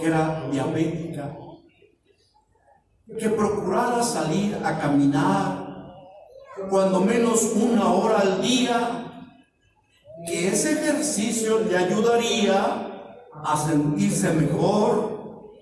[0.00, 1.36] que era diabética,
[3.18, 5.64] que procurara salir a caminar
[6.68, 9.00] cuando menos una hora al día,
[10.26, 15.52] que ese ejercicio le ayudaría a sentirse mejor.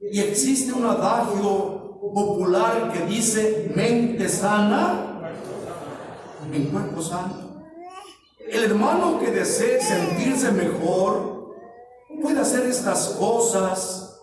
[0.00, 5.32] Y existe un adagio popular que dice mente sana
[6.52, 7.45] en cuerpo sano.
[8.48, 11.56] El hermano que desee sentirse mejor
[12.22, 14.20] puede hacer estas cosas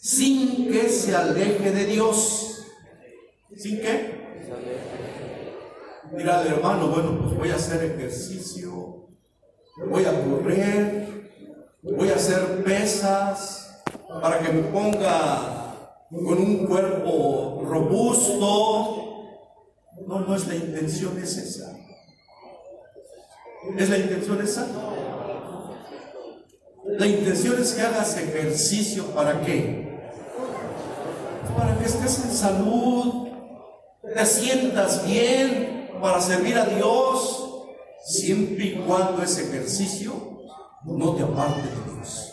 [0.00, 2.66] sin que se aleje de Dios.
[3.56, 4.22] ¿Sin qué?
[6.16, 9.08] Dirá el hermano, bueno, pues voy a hacer ejercicio,
[9.88, 11.32] voy a correr,
[11.82, 13.82] voy a hacer pesas
[14.20, 15.74] para que me ponga
[16.10, 19.00] con un cuerpo robusto.
[20.06, 21.83] No, no es la intención, es esa.
[23.76, 24.66] ¿Es la intención esa?
[26.86, 30.00] La intención es que hagas ejercicio para qué?
[31.56, 33.28] Para que estés en salud,
[34.14, 37.64] te sientas bien, para servir a Dios,
[38.04, 40.12] siempre y cuando ese ejercicio
[40.84, 42.30] no te aparte de Dios.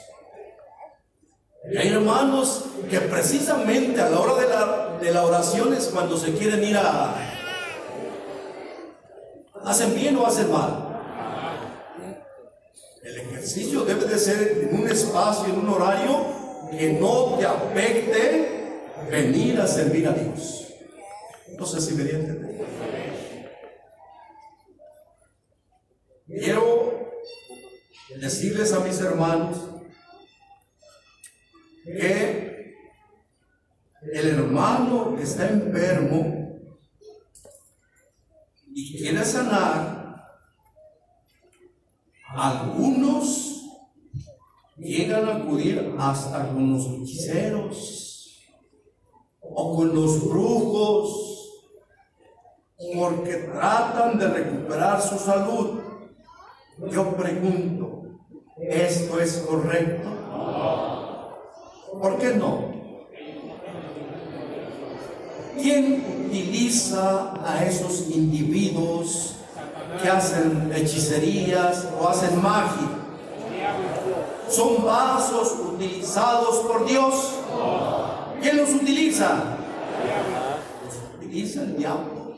[1.72, 6.18] Y hay hermanos que precisamente a la hora de la, de la oración es cuando
[6.18, 7.16] se quieren ir a...
[9.64, 10.81] ¿Hacen bien o hacen mal?
[13.04, 16.26] El ejercicio debe de ser en un espacio, en un horario
[16.70, 18.80] que no te afecte
[19.10, 20.74] venir a servir a Dios.
[21.58, 22.12] No sé si me di.
[26.28, 27.10] Quiero
[28.20, 29.58] decirles a mis hermanos
[31.84, 32.76] que
[34.14, 36.42] el hermano está enfermo
[39.02, 40.01] quiere sanar,
[42.36, 43.64] algunos
[44.78, 48.40] llegan a acudir hasta con los hechiceros
[49.42, 51.32] o con los brujos
[52.96, 55.82] porque tratan de recuperar su salud.
[56.92, 58.04] Yo pregunto,
[58.58, 60.10] ¿esto es correcto?
[62.02, 62.72] ¿Por qué no?
[65.62, 69.36] ¿Quién utiliza a esos individuos
[70.02, 72.90] que hacen hechicerías o hacen magia?
[74.50, 77.40] Son vasos utilizados por Dios.
[78.42, 79.58] ¿Quién los utiliza?
[80.86, 82.36] Los utiliza el diablo.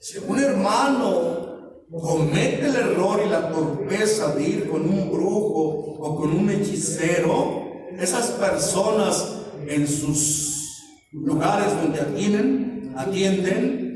[0.00, 1.48] Si un hermano
[1.90, 7.68] comete el error y la torpeza de ir con un brujo o con un hechicero,
[7.98, 9.34] esas personas
[9.66, 10.82] en sus
[11.12, 13.88] lugares donde atienden, atienden,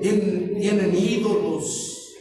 [0.00, 2.14] tienen, ídolos,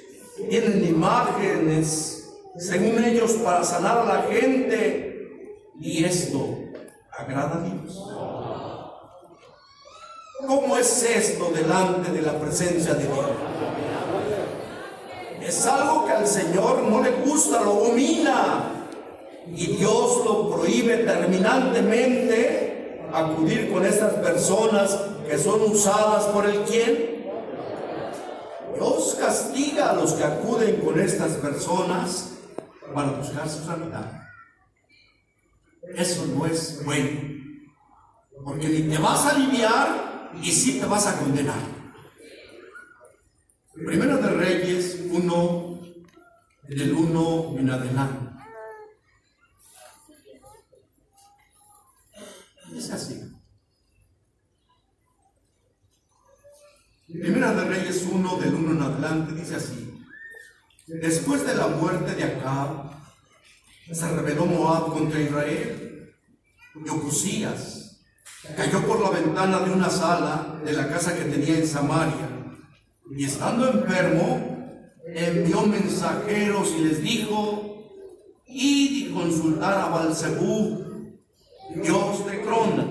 [0.50, 5.06] tienen imágenes, según ellos, para sanar a la gente.
[5.80, 6.58] Y esto
[7.18, 8.04] agrada a Dios.
[10.46, 13.18] ¿Cómo es esto delante de la presencia de Dios?
[15.42, 18.76] Es algo que al Señor no le gusta, lo domina.
[19.56, 24.98] Y Dios lo prohíbe terminantemente acudir con estas personas
[25.30, 27.20] que son usadas por el quien.
[28.74, 32.32] Dios castiga a los que acuden con estas personas
[32.94, 34.28] para buscar su sanidad.
[35.96, 37.20] Eso no es bueno.
[38.44, 41.60] Porque ni te vas a aliviar y sí te vas a condenar.
[43.74, 45.80] Primero de Reyes 1,
[46.64, 48.26] del 1 en adelante.
[52.76, 53.30] Es así.
[57.12, 60.00] Primera de Reyes 1, del 1 en adelante, dice así.
[60.86, 62.92] Después de la muerte de Acab,
[63.92, 66.14] se rebeló Moab contra Israel.
[66.76, 68.00] Y Ocusías
[68.56, 72.30] cayó por la ventana de una sala de la casa que tenía en Samaria.
[73.10, 78.04] Y estando enfermo, envió mensajeros y les dijo,
[78.46, 81.18] id y consultar a Balzebú,
[81.74, 82.86] Dios de Crona,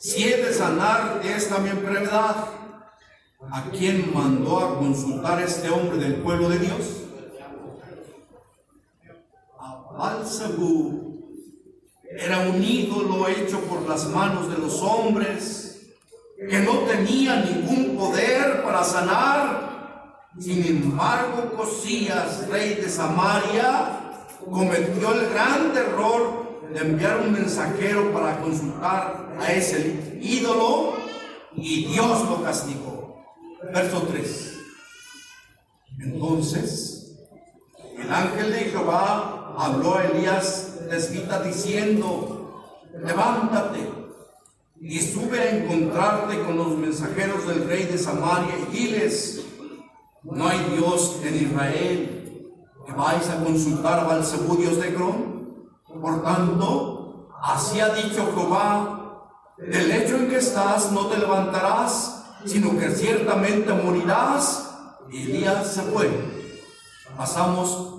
[0.00, 2.57] si he de sanar de esta mi enfermedad,
[3.40, 7.04] ¿a quién mandó a consultar este hombre del pueblo de Dios?
[9.58, 11.08] A Balzebú
[12.10, 15.94] era un ídolo hecho por las manos de los hombres
[16.48, 20.28] que no tenía ningún poder para sanar.
[20.38, 24.00] Sin embargo, Cosías, rey de Samaria,
[24.50, 30.94] cometió el gran error de enviar un mensajero para consultar a ese ídolo
[31.56, 32.87] y Dios lo castigó.
[33.72, 34.58] Verso 3.
[36.00, 37.16] Entonces,
[37.98, 42.62] el ángel de Jehová habló a Elías desvita diciendo,
[43.04, 43.90] levántate
[44.80, 49.44] y sube a encontrarte con los mensajeros del rey de Samaria y diles,
[50.22, 52.14] no hay Dios en Israel,
[52.86, 55.68] que vais a consultar a Balsebú, Dios de Cron.
[56.00, 62.78] Por tanto, así ha dicho Jehová, del hecho en que estás no te levantarás, sino
[62.78, 64.64] que ciertamente morirás.
[65.10, 66.10] Y Elías se fue.
[67.16, 67.98] Pasamos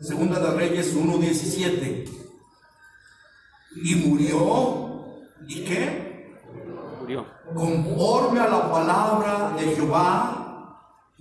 [0.00, 2.08] Segunda de Reyes 1.17.
[3.82, 5.04] Y murió.
[5.48, 6.40] ¿Y qué?
[7.00, 7.26] Murió.
[7.52, 10.38] Conforme a la palabra de Jehová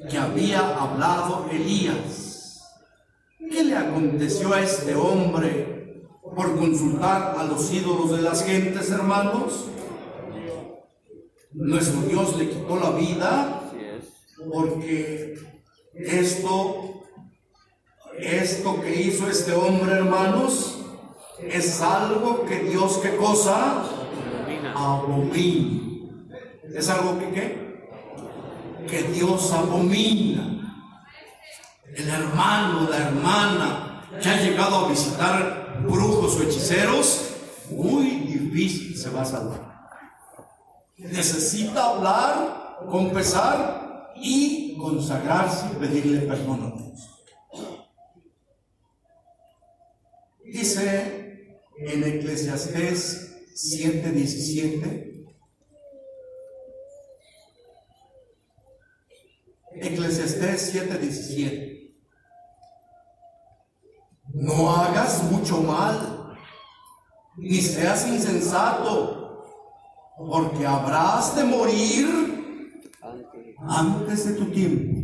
[0.09, 2.61] que había hablado Elías.
[3.39, 6.05] ¿Qué le aconteció a este hombre
[6.35, 9.65] por consultar a los ídolos de las gentes, hermanos?
[11.51, 13.71] Nuestro Dios le quitó la vida
[14.51, 15.35] porque
[15.93, 17.03] esto,
[18.19, 20.77] esto que hizo este hombre, hermanos,
[21.41, 23.83] es algo que Dios, ¿qué cosa?
[24.75, 26.11] Abomina.
[26.73, 27.87] ¿Es algo que qué?
[28.87, 30.53] Que Dios abomina.
[31.95, 37.31] El hermano, la hermana que ha llegado a visitar brujos o hechiceros,
[37.71, 39.66] muy difícil se va a salvar.
[40.97, 46.87] Necesita hablar, confesar y consagrarse y pedirle perdón a Dios.
[50.43, 55.25] Dice en Eclesiastés 7:17.
[59.75, 61.95] Eclesiastés 7:17.
[64.33, 66.35] No hagas mucho mal,
[67.37, 69.16] ni seas insensato,
[70.17, 72.37] porque habrás de morir
[73.67, 74.25] Antes.
[74.25, 74.97] de tu tiempo.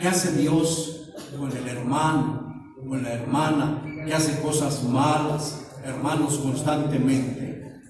[0.00, 7.80] ¿Qué hace Dios con el hermano, con la hermana que hace cosas malas, hermanos, constantemente?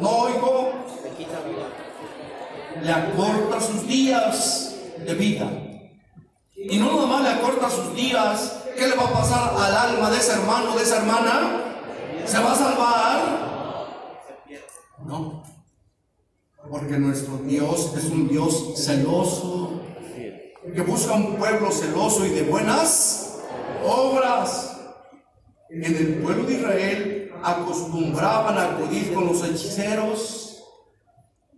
[0.00, 0.72] No oigo,
[2.82, 5.50] le acorta sus días de vida.
[6.56, 10.16] Y no nomás le acorta sus días, ¿qué le va a pasar al alma de
[10.16, 11.71] ese hermano, de esa hermana?
[12.24, 13.42] ¿Se va a salvar?
[15.04, 15.42] No.
[16.70, 19.80] Porque nuestro Dios es un Dios celoso,
[20.74, 23.40] que busca un pueblo celoso y de buenas
[23.84, 24.80] obras.
[25.68, 30.62] En el pueblo de Israel acostumbraban a acudir con los hechiceros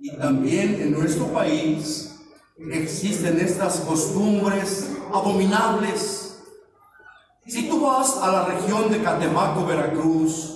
[0.00, 2.16] y también en nuestro país
[2.70, 6.42] existen estas costumbres abominables.
[7.46, 10.53] Si tú vas a la región de Catemaco, Veracruz,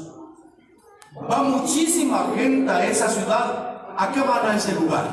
[1.43, 3.95] muchísima gente a esa ciudad.
[3.97, 5.07] ¿A qué van a ese lugar?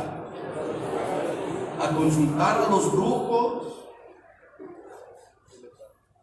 [1.81, 3.63] A consultar a los brujos.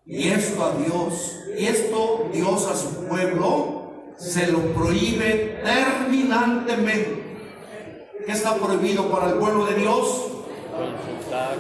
[0.07, 3.83] Y esto a Dios, y esto Dios a su pueblo
[4.17, 7.23] se lo prohíbe terminantemente.
[8.27, 10.29] ¿Qué está prohibido para el pueblo de Dios?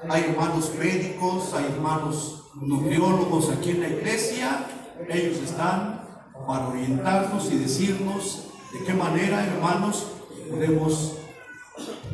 [0.08, 4.66] Hay hermanos médicos, hay hermanos nutriólogos aquí en la iglesia.
[5.08, 6.02] Ellos están
[6.46, 10.06] para orientarnos y decirnos de qué manera, hermanos,
[10.50, 11.14] podemos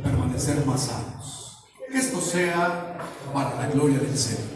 [0.02, 1.64] permanecer más sanos.
[1.90, 2.98] Que esto sea
[3.34, 4.51] para la gloria del Señor.